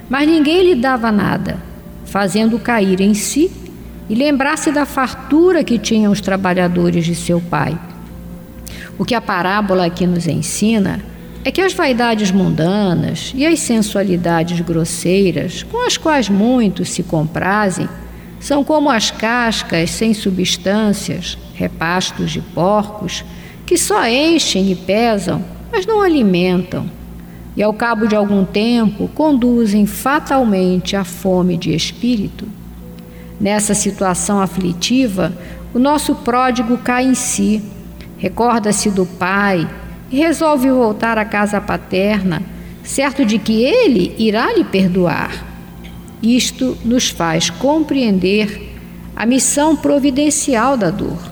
mas 0.10 0.28
ninguém 0.28 0.64
lhe 0.64 0.74
dava 0.74 1.12
nada, 1.12 1.58
fazendo 2.04 2.58
cair 2.58 3.00
em 3.00 3.14
si 3.14 3.52
e 4.10 4.16
lembrar-se 4.16 4.72
da 4.72 4.88
fartura 4.88 5.64
que 5.64 5.78
tinham 5.78 6.12
os 6.12 6.20
trabalhadores 6.20 7.06
de 7.06 7.14
seu 7.14 7.40
pai. 7.40 7.78
O 8.98 9.06
que 9.06 9.14
a 9.14 9.22
parábola 9.22 9.86
aqui 9.86 10.08
nos 10.08 10.26
ensina 10.26 11.00
é 11.46 11.52
que 11.52 11.62
as 11.62 11.74
vaidades 11.74 12.32
mundanas 12.32 13.32
e 13.36 13.46
as 13.46 13.60
sensualidades 13.60 14.62
grosseiras, 14.62 15.62
com 15.62 15.86
as 15.86 15.96
quais 15.96 16.28
muitos 16.28 16.90
se 16.90 17.04
comprazem, 17.04 17.88
são 18.40 18.64
como 18.64 18.90
as 18.90 19.12
cascas 19.12 19.92
sem 19.92 20.12
substâncias, 20.12 21.38
repastos 21.54 22.32
de 22.32 22.42
porcos, 22.42 23.24
que 23.70 23.78
só 23.78 24.04
enchem 24.08 24.72
e 24.72 24.76
pesam, 24.76 25.46
mas 25.72 25.86
não 25.86 26.02
alimentam, 26.02 26.90
e 27.56 27.62
ao 27.62 27.72
cabo 27.72 28.08
de 28.08 28.16
algum 28.16 28.44
tempo 28.44 29.08
conduzem 29.10 29.86
fatalmente 29.86 30.96
à 30.96 31.04
fome 31.04 31.56
de 31.56 31.76
espírito. 31.76 32.48
Nessa 33.40 33.76
situação 33.76 34.42
aflitiva, 34.42 35.32
o 35.72 35.78
nosso 35.78 36.16
pródigo 36.16 36.80
cai 36.80 37.06
em 37.06 37.14
si, 37.14 37.62
recorda-se 38.18 38.90
do 38.90 39.06
pai 39.06 39.70
e 40.10 40.18
resolve 40.18 40.68
voltar 40.72 41.20
à 41.20 41.24
casa 41.24 41.62
paterna, 41.62 42.42
certo 42.84 43.24
de 43.24 43.38
que 43.38 43.62
ele 43.62 44.16
irá 44.18 44.52
lhe 44.52 44.64
perdoar. 44.64 45.46
Isto 46.24 46.76
nos 46.84 47.10
faz 47.10 47.52
compreender 47.52 48.74
a 49.16 49.28
missão 49.28 49.76
providencial 49.76 50.76
da 50.76 50.90
dor. 50.90 51.29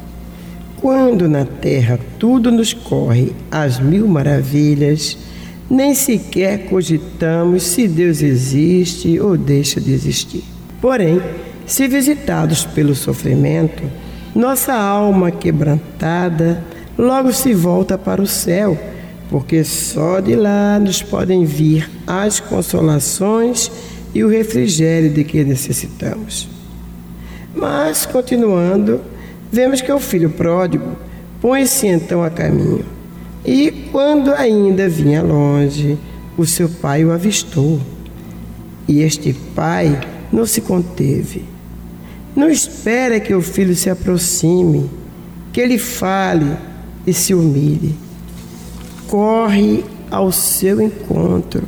Quando 0.87 1.27
na 1.27 1.43
terra 1.43 1.99
tudo 2.17 2.49
nos 2.49 2.71
corre 2.71 3.33
às 3.51 3.77
mil 3.77 4.07
maravilhas, 4.07 5.17
nem 5.69 5.93
sequer 5.93 6.69
cogitamos 6.69 7.63
se 7.63 7.89
Deus 7.89 8.21
existe 8.21 9.19
ou 9.19 9.35
deixa 9.35 9.81
de 9.81 9.91
existir. 9.91 10.45
Porém, 10.79 11.21
se 11.65 11.89
visitados 11.89 12.63
pelo 12.63 12.95
sofrimento, 12.95 13.83
nossa 14.33 14.73
alma 14.73 15.29
quebrantada 15.29 16.63
logo 16.97 17.33
se 17.33 17.53
volta 17.53 17.97
para 17.97 18.21
o 18.21 18.25
céu, 18.25 18.79
porque 19.29 19.65
só 19.65 20.21
de 20.21 20.37
lá 20.37 20.79
nos 20.79 21.03
podem 21.03 21.43
vir 21.43 21.91
as 22.07 22.39
consolações 22.39 23.69
e 24.15 24.23
o 24.23 24.29
refrigério 24.29 25.09
de 25.09 25.25
que 25.25 25.43
necessitamos. 25.43 26.47
Mas, 27.53 28.05
continuando, 28.05 29.01
vemos 29.51 29.81
que 29.81 29.91
o 29.91 29.99
filho 29.99 30.29
pródigo 30.29 30.97
põe-se 31.41 31.87
então 31.87 32.23
a 32.23 32.29
caminho. 32.29 32.85
E 33.45 33.71
quando 33.91 34.33
ainda 34.33 34.89
vinha 34.89 35.21
longe, 35.21 35.97
o 36.37 36.45
seu 36.45 36.69
pai 36.69 37.05
o 37.05 37.11
avistou. 37.11 37.79
E 38.87 39.01
este 39.01 39.33
pai 39.33 39.99
não 40.31 40.45
se 40.45 40.61
conteve 40.61 41.57
não 42.37 42.51
espera 42.51 43.19
que 43.19 43.33
o 43.33 43.41
filho 43.41 43.75
se 43.75 43.89
aproxime, 43.89 44.87
que 45.51 45.59
ele 45.59 45.79
fale 45.79 46.55
e 47.05 47.11
se 47.11 47.33
humilhe. 47.33 47.95
Corre 49.07 49.83
ao 50.11 50.31
seu 50.31 50.79
encontro, 50.79 51.63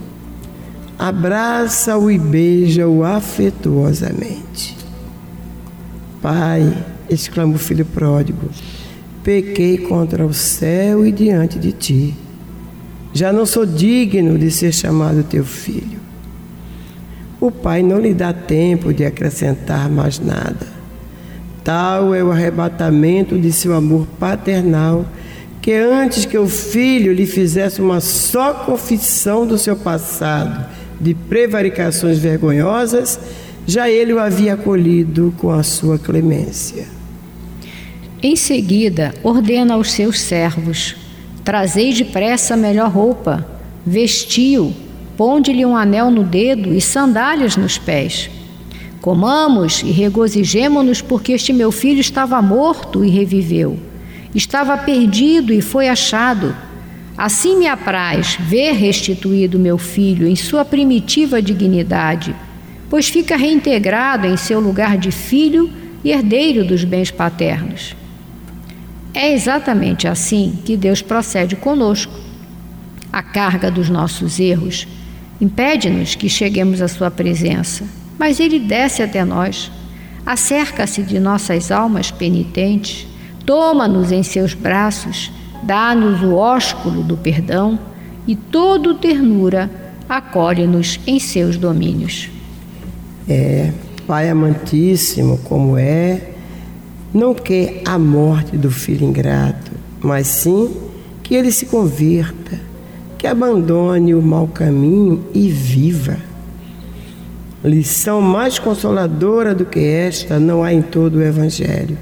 abraça-o 0.98 2.12
e 2.12 2.20
beija-o 2.20 3.04
afetuosamente. 3.04 4.78
Pai, 6.22 6.72
exclama 7.10 7.56
o 7.56 7.60
filho 7.60 7.86
pródigo, 7.86 8.50
pequei 9.24 9.78
contra 9.78 10.26
o 10.26 10.34
céu 10.34 11.06
e 11.06 11.12
diante 11.12 11.58
de 11.60 11.72
ti. 11.72 12.16
Já 13.14 13.34
não 13.34 13.46
sou 13.46 13.66
digno 13.66 14.38
de 14.38 14.52
ser 14.52 14.72
chamado 14.72 15.24
teu 15.24 15.44
filho 15.44 16.00
o 17.40 17.50
pai 17.50 17.82
não 17.82 18.00
lhe 18.00 18.14
dá 18.14 18.34
tempo 18.34 18.94
de 18.94 19.06
acrescentar 19.06 19.90
mais 19.90 20.20
nada. 20.20 20.68
Tal 21.64 22.14
é 22.14 22.24
o 22.24 22.32
arrebatamento 22.32 23.38
de 23.38 23.52
seu 23.52 23.74
amor 23.74 24.06
paternal, 24.20 25.06
que 25.62 25.74
antes 25.74 26.26
que 26.26 26.38
o 26.38 26.48
filho 26.48 27.14
lhe 27.14 27.26
fizesse 27.26 27.82
uma 27.82 28.00
só 28.02 28.54
confissão 28.54 29.46
do 29.46 29.58
seu 29.58 29.76
passado, 29.76 30.66
de 31.00 31.14
prevaricações 31.14 32.18
vergonhosas, 32.18 33.20
já 33.66 33.90
ele 33.90 34.14
o 34.14 34.20
havia 34.20 34.56
acolhido 34.56 35.34
com 35.38 35.52
a 35.52 35.64
sua 35.64 35.98
clemência. 35.98 36.99
Em 38.22 38.36
seguida, 38.36 39.14
ordena 39.24 39.76
aos 39.76 39.92
seus 39.92 40.20
servos: 40.20 40.96
Trazei 41.44 41.94
depressa 41.94 42.54
a 42.54 42.58
melhor 42.58 42.92
roupa, 42.92 43.46
vestiu 43.86 44.74
ponde-lhe 45.20 45.66
um 45.66 45.76
anel 45.76 46.10
no 46.10 46.24
dedo 46.24 46.74
e 46.74 46.80
sandálias 46.80 47.58
nos 47.58 47.78
pés. 47.78 48.30
Comamos 49.02 49.84
e 49.84 49.92
regozijemo-nos, 49.92 51.02
porque 51.02 51.34
este 51.34 51.52
meu 51.52 51.74
filho 51.74 52.00
estava 52.00 52.42
morto 52.42 53.04
e 53.04 53.10
reviveu, 53.10 53.78
estava 54.34 54.78
perdido 54.78 55.52
e 55.52 55.60
foi 55.60 55.90
achado. 55.90 56.56
Assim 57.18 57.58
me 57.58 57.68
apraz 57.68 58.38
ver 58.40 58.72
restituído 58.72 59.60
meu 59.60 59.78
filho 59.78 60.26
em 60.26 60.38
sua 60.38 60.64
primitiva 60.64 61.42
dignidade, 61.42 62.34
pois 62.90 63.10
fica 63.10 63.36
reintegrado 63.36 64.26
em 64.26 64.38
seu 64.38 64.62
lugar 64.62 64.98
de 64.98 65.12
filho 65.12 65.70
e 66.02 66.14
herdeiro 66.14 66.64
dos 66.64 66.86
bens 66.86 67.12
paternos. 67.12 67.99
É 69.14 69.34
exatamente 69.34 70.08
assim 70.08 70.60
que 70.64 70.78
Deus 70.78 71.02
procede 71.02 71.56
conosco. 71.56 72.14
A 73.12 73.24
carga 73.24 73.72
dos 73.72 73.90
nossos 73.90 74.40
erros 74.40 74.88
Impede-nos 75.42 76.16
que 76.16 76.28
cheguemos 76.28 76.82
à 76.82 76.88
Sua 76.88 77.10
presença, 77.10 77.86
mas 78.18 78.40
Ele 78.40 78.60
desce 78.60 79.02
até 79.02 79.24
nós, 79.24 79.72
acerca-se 80.26 81.02
de 81.02 81.18
nossas 81.18 81.72
almas 81.72 82.12
penitentes, 82.12 83.08
toma-nos 83.46 84.12
em 84.12 84.22
seus 84.22 84.54
braços, 84.54 85.32
dá-nos 85.64 86.22
o 86.22 86.36
ósculo 86.36 87.04
do 87.04 87.16
perdão 87.16 87.80
e 88.28 88.36
todo 88.36 88.96
ternura 88.96 89.72
acolhe-nos 90.10 91.00
em 91.08 91.20
seus 91.20 91.56
domínios. 91.56 92.30
É, 93.28 93.72
Pai 94.06 94.30
amantíssimo 94.30 95.38
como 95.46 95.78
é, 95.78 96.29
não 97.14 97.34
quer 97.34 97.82
a 97.86 97.98
morte 97.98 98.58
do 98.58 98.70
filho 98.70 99.06
ingrato, 99.06 99.72
mas 100.00 100.28
sim 100.28 100.76
que 101.24 101.34
ele 101.36 101.52
se 101.52 101.66
converta, 101.66 102.60
que 103.18 103.28
abandone 103.28 104.14
o 104.14 104.22
mau 104.22 104.48
caminho 104.48 105.26
e 105.34 105.50
viva. 105.50 106.18
Lição 107.64 108.22
mais 108.22 108.58
consoladora 108.58 109.54
do 109.54 109.66
que 109.66 109.80
esta 109.80 110.40
não 110.40 110.64
há 110.64 110.74
em 110.74 110.82
todo 110.82 111.16
o 111.16 111.24
Evangelho. 111.24 111.98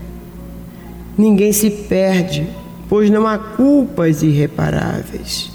Ninguém 1.17 1.51
se 1.51 1.69
perde, 1.69 2.47
pois 2.87 3.09
não 3.09 3.25
há 3.25 3.37
culpas 3.37 4.21
irreparáveis. 4.21 5.49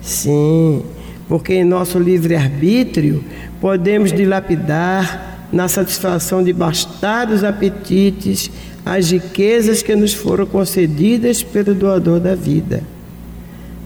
Sim, 0.00 0.82
porque 1.28 1.54
em 1.54 1.64
nosso 1.64 1.98
livre-arbítrio 1.98 3.24
podemos 3.60 4.12
dilapidar 4.12 5.48
na 5.52 5.68
satisfação 5.68 6.42
de 6.42 6.52
bastados 6.52 7.42
apetites 7.42 8.50
as 8.84 9.10
riquezas 9.10 9.82
que 9.82 9.94
nos 9.94 10.14
foram 10.14 10.46
concedidas 10.46 11.42
pelo 11.42 11.74
doador 11.74 12.18
da 12.20 12.34
vida. 12.34 12.82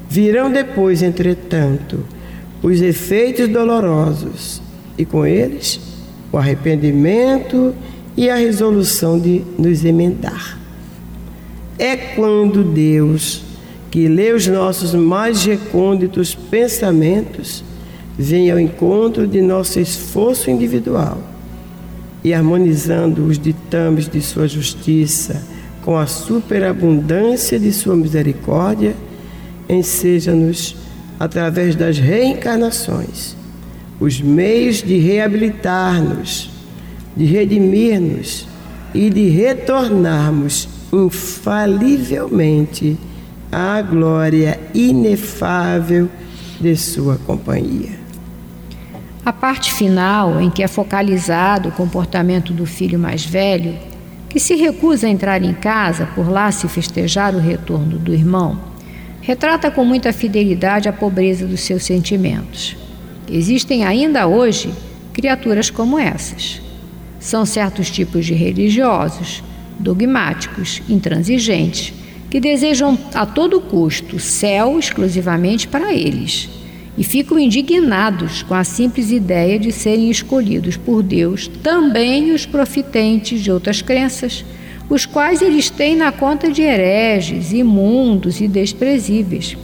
Virão 0.09 0.51
depois, 0.51 1.03
entretanto, 1.03 2.05
os 2.63 2.81
efeitos 2.81 3.49
dolorosos 3.49 4.63
e 4.97 5.05
com 5.05 5.27
eles 5.27 5.81
o 6.33 6.39
arrependimento 6.39 7.75
e 8.17 8.31
a 8.31 8.37
resolução 8.37 9.19
de 9.19 9.43
nos 9.59 9.85
emendar. 9.85 10.59
É 11.79 11.97
quando 11.97 12.63
Deus, 12.63 13.43
que 13.91 14.09
lê 14.09 14.33
os 14.33 14.47
nossos 14.47 14.95
mais 14.95 15.45
recônditos 15.45 16.35
pensamentos, 16.35 17.65
vem 18.17 18.51
ao 18.51 18.59
encontro 18.59 19.27
de 19.27 19.43
nosso 19.43 19.81
esforço 19.81 20.51
individual 20.51 21.34
e 22.25 22.33
harmonizando 22.33 23.27
os 23.27 23.39
ditames 23.39 24.09
de 24.09 24.23
sua 24.23 24.49
justiça 24.49 25.43
com 25.85 25.99
a 25.99 26.07
superabundância 26.07 27.61
de 27.61 27.71
sua 27.71 27.95
misericórdia, 27.95 28.97
enseja-nos, 29.69 30.75
através 31.21 31.77
das 31.77 31.99
reencarnações, 31.99 33.37
os 34.01 34.21
meios 34.21 34.83
de 34.83 34.99
reabilitar-nos, 34.99 36.51
de 37.15 37.27
redimir-nos 37.27 38.49
e 38.95 39.11
de 39.11 39.29
retornarmos 39.29 40.67
infalivelmente 40.93 42.97
à 43.53 43.83
glória 43.83 44.59
inefável 44.73 46.09
de 46.61 46.77
Sua 46.77 47.17
companhia. 47.27 48.04
A 49.25 49.33
parte 49.33 49.73
final, 49.73 50.39
em 50.39 50.51
que 50.51 50.63
é 50.63 50.69
focalizado 50.69 51.71
o 51.71 51.73
comportamento 51.73 52.53
do 52.53 52.67
filho 52.67 52.99
mais 52.99 53.25
velho, 53.25 53.75
que 54.29 54.39
se 54.39 54.55
recusa 54.55 55.07
a 55.07 55.11
entrar 55.11 55.43
em 55.43 55.55
casa 55.55 56.05
por 56.15 56.29
lá 56.29 56.53
se 56.53 56.69
festejar 56.69 57.35
o 57.35 57.39
retorno 57.39 57.97
do 57.97 58.13
irmão, 58.13 58.61
retrata 59.23 59.71
com 59.71 59.83
muita 59.83 60.13
fidelidade 60.13 60.91
a 60.91 60.93
pobreza 60.93 61.47
dos 61.47 61.61
seus 61.61 61.85
sentimentos. 61.85 62.77
Existem 63.27 63.83
ainda 63.83 64.27
hoje 64.27 64.71
criaturas 65.15 65.71
como 65.71 65.99
essas. 65.99 66.61
São 67.19 67.47
certos 67.47 67.91
tipos 67.91 68.27
de 68.27 68.35
religiosos, 68.35 69.43
dogmáticos, 69.79 70.83
intransigentes, 70.87 71.95
que 72.29 72.39
desejam 72.39 72.99
a 73.15 73.25
todo 73.25 73.59
custo 73.63 74.19
céu 74.19 74.79
exclusivamente 74.79 75.67
para 75.67 75.95
eles 75.95 76.63
e 76.97 77.03
ficam 77.03 77.39
indignados 77.39 78.43
com 78.43 78.55
a 78.55 78.63
simples 78.63 79.11
ideia 79.11 79.59
de 79.59 79.73
serem 79.73 80.11
escolhidos 80.11 80.77
por 80.77 81.03
Deus 81.03 81.49
também 81.63 82.33
os 82.33 82.47
profitentes 82.47 83.41
de 83.41 83.51
outras 83.51 83.83
crenças, 83.83 84.45
os 84.89 85.05
quais 85.07 85.43
eles 85.43 85.71
têm 85.71 85.97
na 85.97 86.13
conta 86.13 86.51
de 86.51 86.63
hereges, 86.63 87.53
imundos 87.53 88.41
e 88.41 88.47
desprezíveis. 88.47 89.57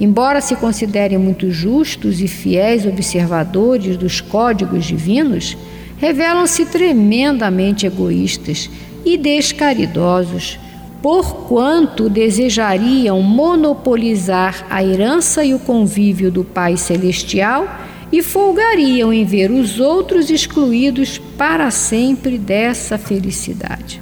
Embora 0.00 0.40
se 0.40 0.56
considerem 0.56 1.18
muito 1.18 1.50
justos 1.50 2.20
e 2.20 2.26
fiéis 2.26 2.86
observadores 2.86 3.96
dos 3.96 4.20
códigos 4.20 4.84
divinos, 4.84 5.56
revelam-se 5.98 6.64
tremendamente 6.66 7.86
egoístas 7.86 8.68
e 9.04 9.16
descaridosos, 9.16 10.58
porquanto 11.02 12.08
desejariam 12.08 13.20
monopolizar 13.20 14.64
a 14.70 14.84
herança 14.84 15.44
e 15.44 15.52
o 15.52 15.58
convívio 15.58 16.30
do 16.30 16.44
Pai 16.44 16.76
Celestial 16.76 17.66
e 18.12 18.22
folgariam 18.22 19.12
em 19.12 19.24
ver 19.24 19.50
os 19.50 19.80
outros 19.80 20.30
excluídos 20.30 21.18
para 21.36 21.70
sempre 21.72 22.38
dessa 22.38 22.96
felicidade. 22.96 24.00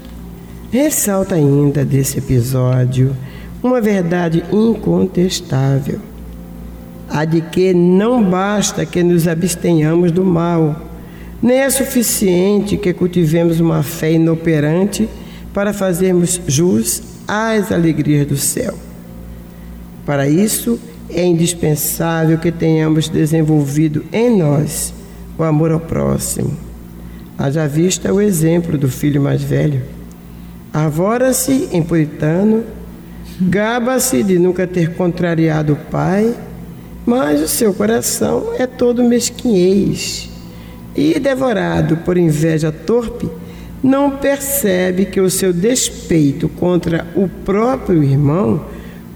Ressalta 0.71 1.37
ainda 1.37 1.85
desse 1.85 2.19
episódio 2.19 3.17
uma 3.63 3.81
verdade 3.81 4.45
incontestável: 4.53 6.01
a 7.09 7.25
de 7.25 7.41
que 7.41 7.73
não 7.73 8.23
basta 8.23 8.85
que 8.85 9.03
nos 9.03 9.27
abstenhamos 9.27 10.13
do 10.13 10.25
mal, 10.25 10.77
nem 11.43 11.59
é 11.59 11.71
suficiente 11.71 12.77
que 12.77 12.93
cultivemos 12.93 13.59
uma 13.59 13.83
fé 13.83 14.13
inoperante 14.13 15.09
para 15.53 15.73
fazermos 15.73 16.41
jus 16.47 17.03
às 17.27 17.73
alegrias 17.73 18.27
do 18.27 18.37
céu. 18.37 18.75
Para 20.07 20.29
isso, 20.29 20.79
é 21.09 21.25
indispensável 21.25 22.39
que 22.39 22.53
tenhamos 22.53 23.09
desenvolvido 23.09 24.05
em 24.13 24.37
nós 24.39 24.95
o 25.37 25.43
amor 25.43 25.73
ao 25.73 25.81
próximo. 25.81 26.57
Haja 27.37 27.67
vista 27.67 28.13
o 28.13 28.21
exemplo 28.21 28.77
do 28.77 28.89
filho 28.89 29.21
mais 29.21 29.43
velho. 29.43 29.83
Arvora-se 30.73 31.69
em 31.73 31.83
puritano, 31.83 32.65
gaba-se 33.41 34.23
de 34.23 34.39
nunca 34.39 34.67
ter 34.67 34.95
contrariado 34.95 35.73
o 35.73 35.77
pai, 35.77 36.35
mas 37.07 37.41
o 37.41 37.49
seu 37.49 37.73
coração 37.73 38.53
é 38.59 38.67
todo 38.67 39.03
mesquinhez. 39.03 40.29
E, 40.95 41.19
devorado 41.19 41.97
por 41.99 42.19
inveja 42.19 42.71
torpe, 42.71 43.29
não 43.83 44.11
percebe 44.11 45.07
que 45.07 45.21
o 45.21 45.31
seu 45.31 45.53
despeito 45.53 46.49
contra 46.49 47.07
o 47.15 47.29
próprio 47.29 48.03
irmão 48.03 48.65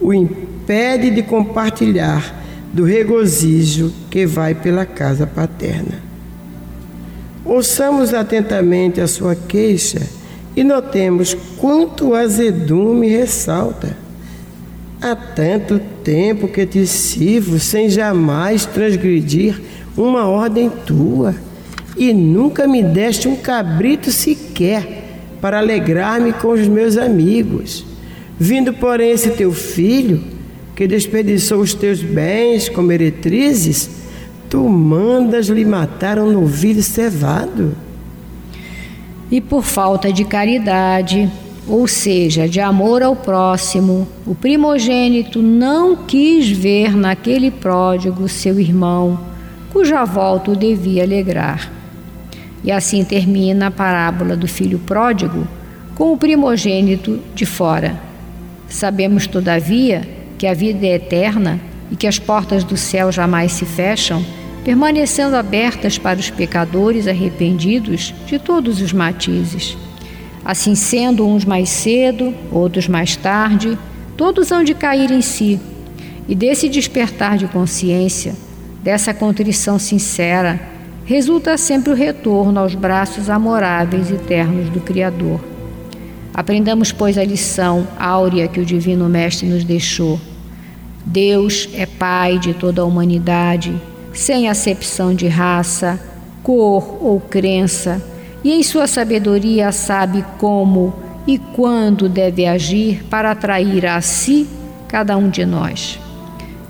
o 0.00 0.12
impede 0.12 1.10
de 1.10 1.22
compartilhar 1.22 2.42
do 2.72 2.84
regozijo 2.84 3.92
que 4.10 4.26
vai 4.26 4.54
pela 4.54 4.84
casa 4.84 5.26
paterna. 5.26 6.02
Ouçamos 7.44 8.14
atentamente 8.14 9.00
a 9.00 9.06
sua 9.06 9.34
queixa 9.34 10.00
e 10.56 10.64
notemos 10.64 11.36
quanto 11.58 12.14
azedume 12.14 13.08
ressalta. 13.08 13.96
Há 15.00 15.14
tanto 15.14 15.78
tempo 16.02 16.48
que 16.48 16.64
te 16.64 16.86
sirvo 16.86 17.58
sem 17.58 17.90
jamais 17.90 18.64
transgredir 18.64 19.60
uma 19.96 20.26
ordem 20.26 20.70
tua 20.70 21.34
e 21.96 22.12
nunca 22.12 22.66
me 22.66 22.82
deste 22.82 23.28
um 23.28 23.36
cabrito 23.36 24.10
sequer 24.10 25.04
para 25.40 25.58
alegrar-me 25.58 26.32
com 26.32 26.48
os 26.48 26.66
meus 26.66 26.96
amigos. 26.96 27.84
Vindo, 28.38 28.72
porém, 28.72 29.10
esse 29.10 29.30
teu 29.30 29.52
filho, 29.52 30.22
que 30.74 30.86
desperdiçou 30.86 31.60
os 31.60 31.74
teus 31.74 32.02
bens 32.02 32.68
como 32.68 32.88
meretrizes, 32.88 33.90
tu 34.50 34.68
mandas-lhe 34.68 35.64
matar 35.64 36.18
um 36.18 36.32
novilho 36.32 36.82
cevado. 36.82 37.76
E 39.30 39.40
por 39.40 39.62
falta 39.62 40.12
de 40.12 40.24
caridade, 40.24 41.30
ou 41.68 41.86
seja, 41.86 42.48
de 42.48 42.60
amor 42.60 43.02
ao 43.02 43.16
próximo, 43.16 44.06
o 44.26 44.34
primogênito 44.34 45.40
não 45.40 45.96
quis 45.96 46.50
ver 46.50 46.96
naquele 46.96 47.50
pródigo 47.50 48.28
seu 48.28 48.58
irmão, 48.58 49.18
cuja 49.72 50.04
volta 50.04 50.50
o 50.50 50.56
devia 50.56 51.04
alegrar. 51.04 51.83
E 52.64 52.72
assim 52.72 53.04
termina 53.04 53.66
a 53.66 53.70
parábola 53.70 54.34
do 54.36 54.48
filho 54.48 54.78
pródigo 54.78 55.46
com 55.94 56.12
o 56.12 56.16
primogênito 56.16 57.20
de 57.34 57.44
fora. 57.44 58.00
Sabemos, 58.68 59.26
todavia, 59.26 60.08
que 60.38 60.46
a 60.46 60.54
vida 60.54 60.86
é 60.86 60.94
eterna 60.94 61.60
e 61.90 61.96
que 61.96 62.06
as 62.06 62.18
portas 62.18 62.64
do 62.64 62.76
céu 62.76 63.12
jamais 63.12 63.52
se 63.52 63.64
fecham, 63.64 64.24
permanecendo 64.64 65.36
abertas 65.36 65.98
para 65.98 66.18
os 66.18 66.30
pecadores 66.30 67.06
arrependidos 67.06 68.14
de 68.26 68.38
todos 68.38 68.80
os 68.80 68.92
matizes. 68.92 69.76
Assim 70.44 70.74
sendo, 70.74 71.26
uns 71.26 71.44
mais 71.44 71.68
cedo, 71.68 72.34
outros 72.50 72.88
mais 72.88 73.14
tarde, 73.14 73.78
todos 74.16 74.50
hão 74.50 74.64
de 74.64 74.74
cair 74.74 75.10
em 75.10 75.22
si. 75.22 75.60
E 76.26 76.34
desse 76.34 76.68
despertar 76.68 77.36
de 77.36 77.46
consciência, 77.46 78.34
dessa 78.82 79.12
contrição 79.12 79.78
sincera, 79.78 80.73
resulta 81.04 81.56
sempre 81.58 81.92
o 81.92 81.96
retorno 81.96 82.58
aos 82.58 82.74
braços 82.74 83.28
amoráveis 83.28 84.10
e 84.10 84.16
ternos 84.16 84.70
do 84.70 84.80
Criador. 84.80 85.40
Aprendamos, 86.32 86.90
pois, 86.90 87.18
a 87.18 87.24
lição 87.24 87.86
áurea 87.98 88.48
que 88.48 88.58
o 88.58 88.64
Divino 88.64 89.08
Mestre 89.08 89.46
nos 89.46 89.64
deixou. 89.64 90.18
Deus 91.04 91.68
é 91.74 91.86
Pai 91.86 92.38
de 92.38 92.54
toda 92.54 92.82
a 92.82 92.84
humanidade, 92.84 93.74
sem 94.12 94.48
acepção 94.48 95.14
de 95.14 95.28
raça, 95.28 96.00
cor 96.42 96.98
ou 97.00 97.20
crença, 97.20 98.02
e 98.42 98.52
em 98.52 98.62
sua 98.62 98.86
sabedoria 98.86 99.70
sabe 99.72 100.24
como 100.38 100.94
e 101.26 101.38
quando 101.38 102.08
deve 102.08 102.46
agir 102.46 103.04
para 103.08 103.30
atrair 103.30 103.86
a 103.86 104.00
si 104.00 104.46
cada 104.88 105.16
um 105.16 105.28
de 105.28 105.44
nós. 105.46 105.98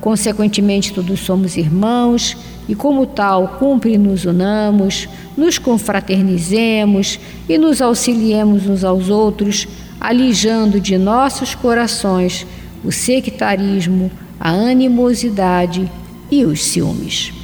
Consequentemente, 0.00 0.92
todos 0.92 1.20
somos 1.20 1.56
irmãos 1.56 2.36
e, 2.68 2.74
como 2.74 3.06
tal, 3.06 3.56
cumpre 3.58 3.98
nos 3.98 4.24
unamos, 4.24 5.08
nos 5.36 5.58
confraternizemos 5.58 7.18
e 7.48 7.58
nos 7.58 7.82
auxiliemos 7.82 8.66
uns 8.66 8.84
aos 8.84 9.10
outros, 9.10 9.68
alijando 10.00 10.80
de 10.80 10.96
nossos 10.98 11.54
corações 11.54 12.46
o 12.84 12.92
sectarismo, 12.92 14.10
a 14.38 14.50
animosidade 14.50 15.90
e 16.30 16.44
os 16.44 16.62
ciúmes. 16.62 17.43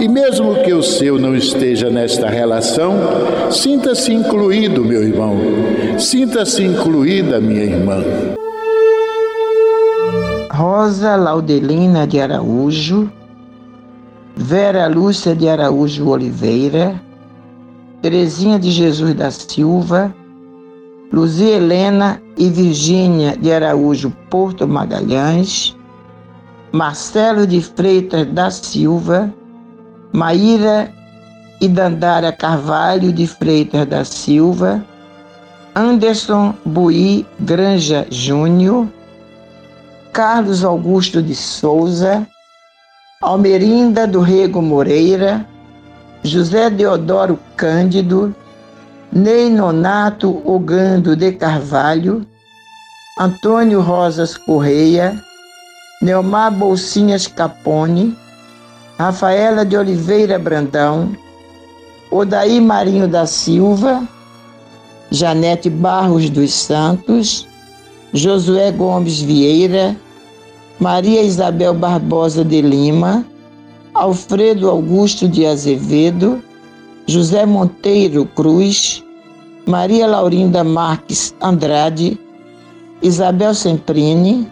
e, 0.00 0.08
mesmo 0.08 0.54
que 0.62 0.72
o 0.72 0.82
seu 0.82 1.18
não 1.18 1.36
esteja 1.36 1.90
nesta 1.90 2.28
relação, 2.28 2.94
sinta-se 3.50 4.12
incluído, 4.12 4.84
meu 4.84 5.02
irmão, 5.02 5.36
sinta-se 5.98 6.62
incluída, 6.64 7.38
minha 7.38 7.64
irmã. 7.64 8.02
Rosa 10.50 11.16
Laudelina 11.16 12.06
de 12.06 12.18
Araújo, 12.18 13.10
Vera 14.34 14.86
Lúcia 14.88 15.34
de 15.34 15.48
Araújo 15.48 16.08
Oliveira, 16.08 17.00
Terezinha 18.00 18.58
de 18.58 18.70
Jesus 18.70 19.14
da 19.14 19.30
Silva, 19.30 20.14
Luzia 21.12 21.56
Helena 21.56 22.22
e 22.38 22.48
Virgínia 22.48 23.36
de 23.36 23.52
Araújo 23.52 24.10
Porto 24.30 24.66
Magalhães, 24.66 25.76
Marcelo 26.72 27.46
de 27.46 27.60
Freitas 27.60 28.26
da 28.28 28.50
Silva, 28.50 29.34
Maíra 30.12 30.90
e 31.60 31.68
Dandara 31.68 32.32
Carvalho 32.32 33.12
de 33.12 33.26
Freitas 33.26 33.86
da 33.86 34.04
Silva, 34.04 34.84
Anderson 35.74 36.54
Buí 36.64 37.24
Granja 37.38 38.06
Júnior, 38.10 38.88
Carlos 40.12 40.64
Augusto 40.64 41.22
de 41.22 41.34
Souza, 41.34 42.26
Almerinda 43.22 44.06
do 44.06 44.20
Rego 44.20 44.60
Moreira, 44.60 45.46
José 46.24 46.70
Deodoro 46.70 47.38
Cândido, 47.56 48.34
Ney 49.12 49.48
Nonato 49.48 50.42
Ogando 50.44 51.14
de 51.14 51.32
Carvalho, 51.32 52.26
Antônio 53.18 53.80
Rosas 53.80 54.36
Correia, 54.36 55.22
Neomar 56.02 56.50
Bolsinhas 56.50 57.26
Capone, 57.26 58.16
Rafaela 59.00 59.64
de 59.64 59.78
Oliveira 59.78 60.38
Brandão, 60.38 61.16
Odaí 62.10 62.60
Marinho 62.60 63.08
da 63.08 63.24
Silva, 63.24 64.06
Janete 65.10 65.70
Barros 65.70 66.28
dos 66.28 66.52
Santos, 66.52 67.48
Josué 68.12 68.70
Gomes 68.70 69.22
Vieira, 69.22 69.96
Maria 70.78 71.22
Isabel 71.22 71.72
Barbosa 71.72 72.44
de 72.44 72.60
Lima, 72.60 73.24
Alfredo 73.94 74.68
Augusto 74.68 75.26
de 75.26 75.46
Azevedo, 75.46 76.42
José 77.08 77.46
Monteiro 77.46 78.26
Cruz, 78.26 79.02
Maria 79.64 80.06
Laurinda 80.06 80.62
Marques 80.62 81.34
Andrade, 81.40 82.20
Isabel 83.00 83.54
Semprini, 83.54 84.46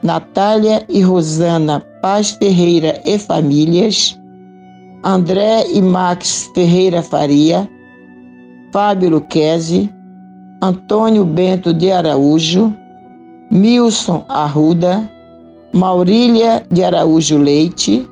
Natália 0.00 0.84
e 0.88 1.02
Rosana 1.02 1.89
Paz 2.02 2.30
Ferreira 2.30 3.00
e 3.04 3.18
Famílias, 3.18 4.18
André 5.04 5.66
e 5.72 5.82
Max 5.82 6.50
Ferreira 6.54 7.02
Faria, 7.02 7.68
Fábio 8.72 9.10
Luquezzi, 9.10 9.92
Antônio 10.62 11.24
Bento 11.24 11.74
de 11.74 11.90
Araújo, 11.90 12.74
Milson 13.50 14.24
Arruda, 14.28 15.10
Maurília 15.72 16.64
de 16.70 16.84
Araújo 16.84 17.38
Leite, 17.38 18.08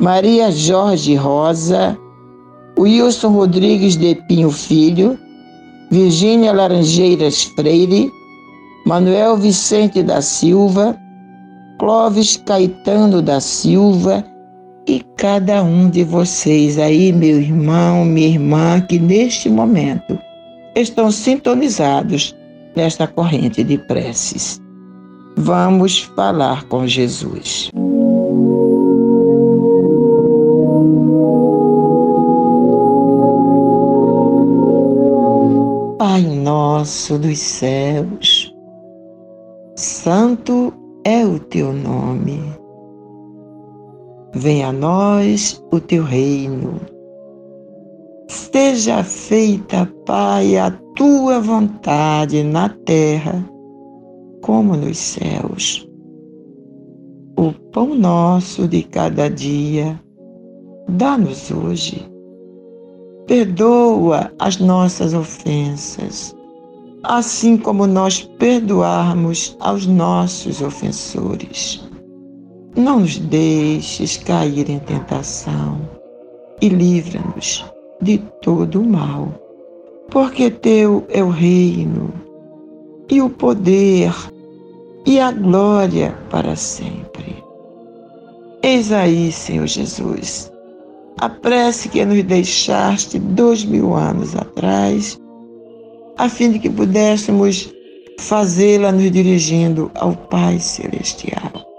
Maria 0.00 0.50
Jorge 0.50 1.14
Rosa, 1.14 1.96
Wilson 2.78 3.32
Rodrigues 3.32 3.96
de 3.96 4.14
Pinho 4.26 4.50
Filho, 4.50 5.18
Virgínia 5.90 6.52
Laranjeiras 6.52 7.44
Freire, 7.54 8.10
Manuel 8.86 9.36
Vicente 9.36 10.02
da 10.02 10.22
Silva, 10.22 10.96
Clóvis 11.82 12.36
Caetano 12.36 13.20
da 13.20 13.40
Silva 13.40 14.24
e 14.86 15.00
cada 15.16 15.64
um 15.64 15.90
de 15.90 16.04
vocês 16.04 16.78
aí, 16.78 17.12
meu 17.12 17.40
irmão, 17.40 18.04
minha 18.04 18.28
irmã, 18.28 18.80
que 18.80 19.00
neste 19.00 19.50
momento 19.50 20.16
estão 20.76 21.10
sintonizados 21.10 22.36
nesta 22.76 23.08
corrente 23.08 23.64
de 23.64 23.78
preces. 23.78 24.60
Vamos 25.36 26.02
falar 26.14 26.62
com 26.68 26.86
Jesus. 26.86 27.68
Pai 35.98 36.22
nosso 36.22 37.18
dos 37.18 37.40
céus, 37.40 38.54
Santo 39.74 40.72
é 41.04 41.24
o 41.24 41.38
teu 41.38 41.72
nome. 41.72 42.40
Venha 44.34 44.68
a 44.68 44.72
nós 44.72 45.62
o 45.72 45.80
teu 45.80 46.04
reino. 46.04 46.80
Seja 48.28 49.02
feita, 49.04 49.86
Pai, 50.06 50.56
a 50.56 50.70
tua 50.96 51.40
vontade 51.40 52.42
na 52.42 52.68
terra 52.68 53.44
como 54.42 54.76
nos 54.76 54.98
céus. 54.98 55.88
O 57.38 57.52
pão 57.72 57.94
nosso 57.94 58.68
de 58.68 58.82
cada 58.82 59.28
dia, 59.28 59.98
dá-nos 60.88 61.50
hoje. 61.50 62.06
Perdoa 63.26 64.32
as 64.38 64.58
nossas 64.58 65.14
ofensas, 65.14 66.34
assim 67.02 67.56
como 67.56 67.86
nós 67.86 68.22
perdoarmos 68.38 69.56
aos 69.60 69.86
nossos 69.86 70.62
ofensores. 70.62 71.82
Não 72.76 73.00
nos 73.00 73.18
deixes 73.18 74.16
cair 74.16 74.70
em 74.70 74.78
tentação 74.78 75.80
e 76.60 76.68
livra-nos 76.68 77.64
de 78.00 78.18
todo 78.40 78.80
o 78.80 78.88
mal, 78.88 79.28
porque 80.10 80.50
teu 80.50 81.04
é 81.08 81.22
o 81.22 81.28
reino 81.28 82.12
e 83.10 83.20
o 83.20 83.28
poder 83.28 84.14
e 85.04 85.18
a 85.18 85.32
glória 85.32 86.16
para 86.30 86.56
sempre. 86.56 87.42
Eis 88.62 88.92
aí, 88.92 89.32
Senhor 89.32 89.66
Jesus, 89.66 90.52
a 91.20 91.28
prece 91.28 91.88
que 91.88 92.04
nos 92.04 92.22
deixaste 92.22 93.18
dois 93.18 93.64
mil 93.64 93.94
anos 93.94 94.36
atrás, 94.36 95.20
a 96.18 96.28
fim 96.28 96.52
de 96.52 96.58
que 96.58 96.70
pudéssemos 96.70 97.72
fazê-la 98.18 98.92
nos 98.92 99.10
dirigindo 99.10 99.90
ao 99.94 100.14
Pai 100.14 100.58
Celestial. 100.58 101.72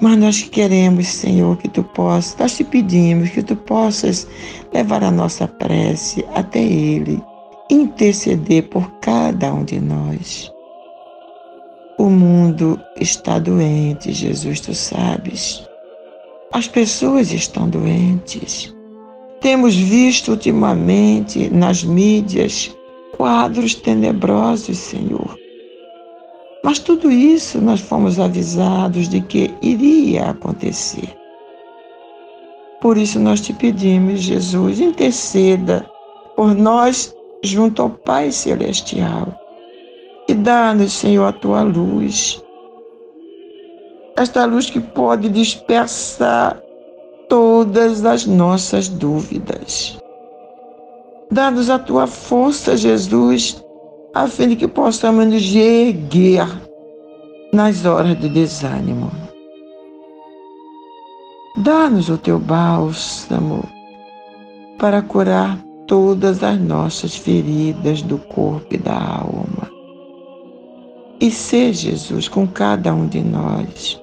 Mas 0.00 0.18
nós 0.18 0.42
queremos, 0.42 1.06
Senhor, 1.06 1.56
que 1.56 1.68
tu 1.68 1.82
possas, 1.82 2.36
nós 2.38 2.56
te 2.56 2.64
pedimos 2.64 3.30
que 3.30 3.42
tu 3.42 3.56
possas 3.56 4.26
levar 4.72 5.02
a 5.02 5.10
nossa 5.10 5.48
prece 5.48 6.22
até 6.34 6.62
Ele, 6.62 7.22
interceder 7.70 8.68
por 8.68 8.90
cada 9.00 9.54
um 9.54 9.64
de 9.64 9.80
nós. 9.80 10.52
O 11.98 12.10
mundo 12.10 12.78
está 13.00 13.38
doente, 13.38 14.12
Jesus, 14.12 14.60
tu 14.60 14.74
sabes. 14.74 15.66
As 16.52 16.68
pessoas 16.68 17.32
estão 17.32 17.66
doentes. 17.66 18.74
Temos 19.40 19.74
visto 19.74 20.32
ultimamente 20.32 21.48
nas 21.48 21.82
mídias 21.82 22.75
quadros 23.16 23.74
tenebrosos, 23.74 24.78
Senhor. 24.78 25.38
Mas 26.62 26.78
tudo 26.78 27.10
isso 27.10 27.60
nós 27.60 27.80
fomos 27.80 28.18
avisados 28.18 29.08
de 29.08 29.20
que 29.20 29.54
iria 29.62 30.30
acontecer. 30.30 31.16
Por 32.80 32.96
isso 32.96 33.18
nós 33.18 33.40
te 33.40 33.52
pedimos, 33.52 34.20
Jesus, 34.20 34.80
interceda 34.80 35.88
por 36.34 36.54
nós 36.54 37.14
junto 37.42 37.82
ao 37.82 37.90
Pai 37.90 38.30
Celestial 38.30 39.32
e 40.28 40.34
dá-nos, 40.34 40.92
Senhor, 40.92 41.24
a 41.24 41.32
tua 41.32 41.62
luz. 41.62 42.42
Esta 44.16 44.44
luz 44.44 44.68
que 44.68 44.80
pode 44.80 45.28
dispersar 45.28 46.60
todas 47.28 48.04
as 48.04 48.26
nossas 48.26 48.88
dúvidas. 48.88 49.98
Dá-nos 51.30 51.68
a 51.68 51.78
tua 51.78 52.06
força, 52.06 52.76
Jesus, 52.76 53.62
a 54.14 54.28
fim 54.28 54.48
de 54.48 54.56
que 54.56 54.68
possamos 54.68 55.26
nos 55.26 55.54
erguer 55.54 56.46
nas 57.52 57.84
horas 57.84 58.18
de 58.20 58.28
desânimo. 58.28 59.10
Dá-nos 61.56 62.08
o 62.08 62.16
teu 62.16 62.38
bálsamo 62.38 63.64
para 64.78 65.02
curar 65.02 65.58
todas 65.86 66.42
as 66.42 66.60
nossas 66.60 67.16
feridas 67.16 68.02
do 68.02 68.18
corpo 68.18 68.74
e 68.74 68.78
da 68.78 68.94
alma. 68.94 69.70
E 71.18 71.30
ser 71.30 71.72
Jesus 71.72 72.28
com 72.28 72.46
cada 72.46 72.94
um 72.94 73.06
de 73.06 73.22
nós, 73.22 74.00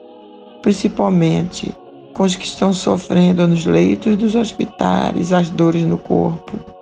principalmente 0.61 1.73
com 2.13 2.23
os 2.23 2.35
que 2.35 2.45
estão 2.45 2.73
sofrendo 2.73 3.47
nos 3.47 3.65
leitos 3.65 4.17
dos 4.17 4.35
hospitais, 4.35 5.31
as 5.31 5.49
dores 5.49 5.83
no 5.83 5.97
corpo. 5.97 6.72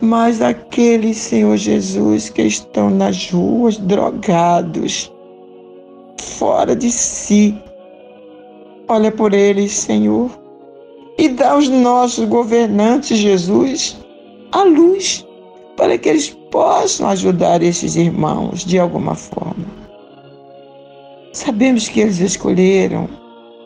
Mas 0.00 0.42
aqueles, 0.42 1.16
Senhor 1.16 1.56
Jesus, 1.56 2.28
que 2.28 2.42
estão 2.42 2.90
nas 2.90 3.30
ruas 3.30 3.78
drogados, 3.78 5.10
fora 6.20 6.76
de 6.76 6.90
si, 6.90 7.56
olha 8.88 9.10
por 9.10 9.32
eles, 9.32 9.72
Senhor, 9.72 10.30
e 11.18 11.28
dá 11.28 11.52
aos 11.52 11.68
nossos 11.68 12.28
governantes, 12.28 13.16
Jesus, 13.18 13.96
a 14.52 14.62
luz 14.64 15.26
para 15.76 15.96
que 15.98 16.08
eles 16.08 16.30
possam 16.50 17.08
ajudar 17.08 17.62
esses 17.62 17.96
irmãos 17.96 18.64
de 18.64 18.78
alguma 18.78 19.14
forma. 19.14 19.66
Sabemos 21.32 21.88
que 21.88 22.00
eles 22.00 22.18
escolheram, 22.18 23.08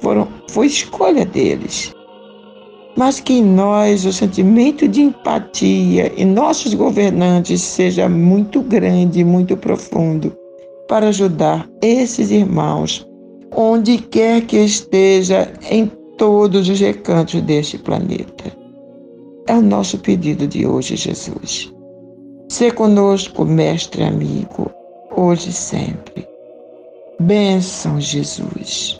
foram, 0.00 0.28
foi 0.48 0.66
escolha 0.66 1.24
deles. 1.24 1.94
Mas 2.96 3.20
que 3.20 3.34
em 3.34 3.42
nós 3.42 4.04
o 4.04 4.12
sentimento 4.12 4.88
de 4.88 5.00
empatia 5.02 6.12
em 6.16 6.24
nossos 6.24 6.74
governantes 6.74 7.62
seja 7.62 8.08
muito 8.08 8.60
grande, 8.62 9.24
muito 9.24 9.56
profundo, 9.56 10.36
para 10.88 11.08
ajudar 11.08 11.68
esses 11.80 12.30
irmãos, 12.30 13.06
onde 13.54 13.98
quer 13.98 14.42
que 14.42 14.58
esteja, 14.58 15.52
em 15.70 15.90
todos 16.18 16.68
os 16.68 16.78
recantos 16.78 17.40
deste 17.42 17.78
planeta. 17.78 18.52
É 19.46 19.54
o 19.54 19.62
nosso 19.62 19.98
pedido 19.98 20.46
de 20.46 20.66
hoje, 20.66 20.96
Jesus. 20.96 21.72
Ser 22.48 22.74
conosco, 22.74 23.44
mestre 23.44 24.02
amigo, 24.04 24.70
hoje 25.16 25.50
e 25.50 25.52
sempre. 25.52 26.28
Bênção, 27.18 28.00
Jesus. 28.00 28.98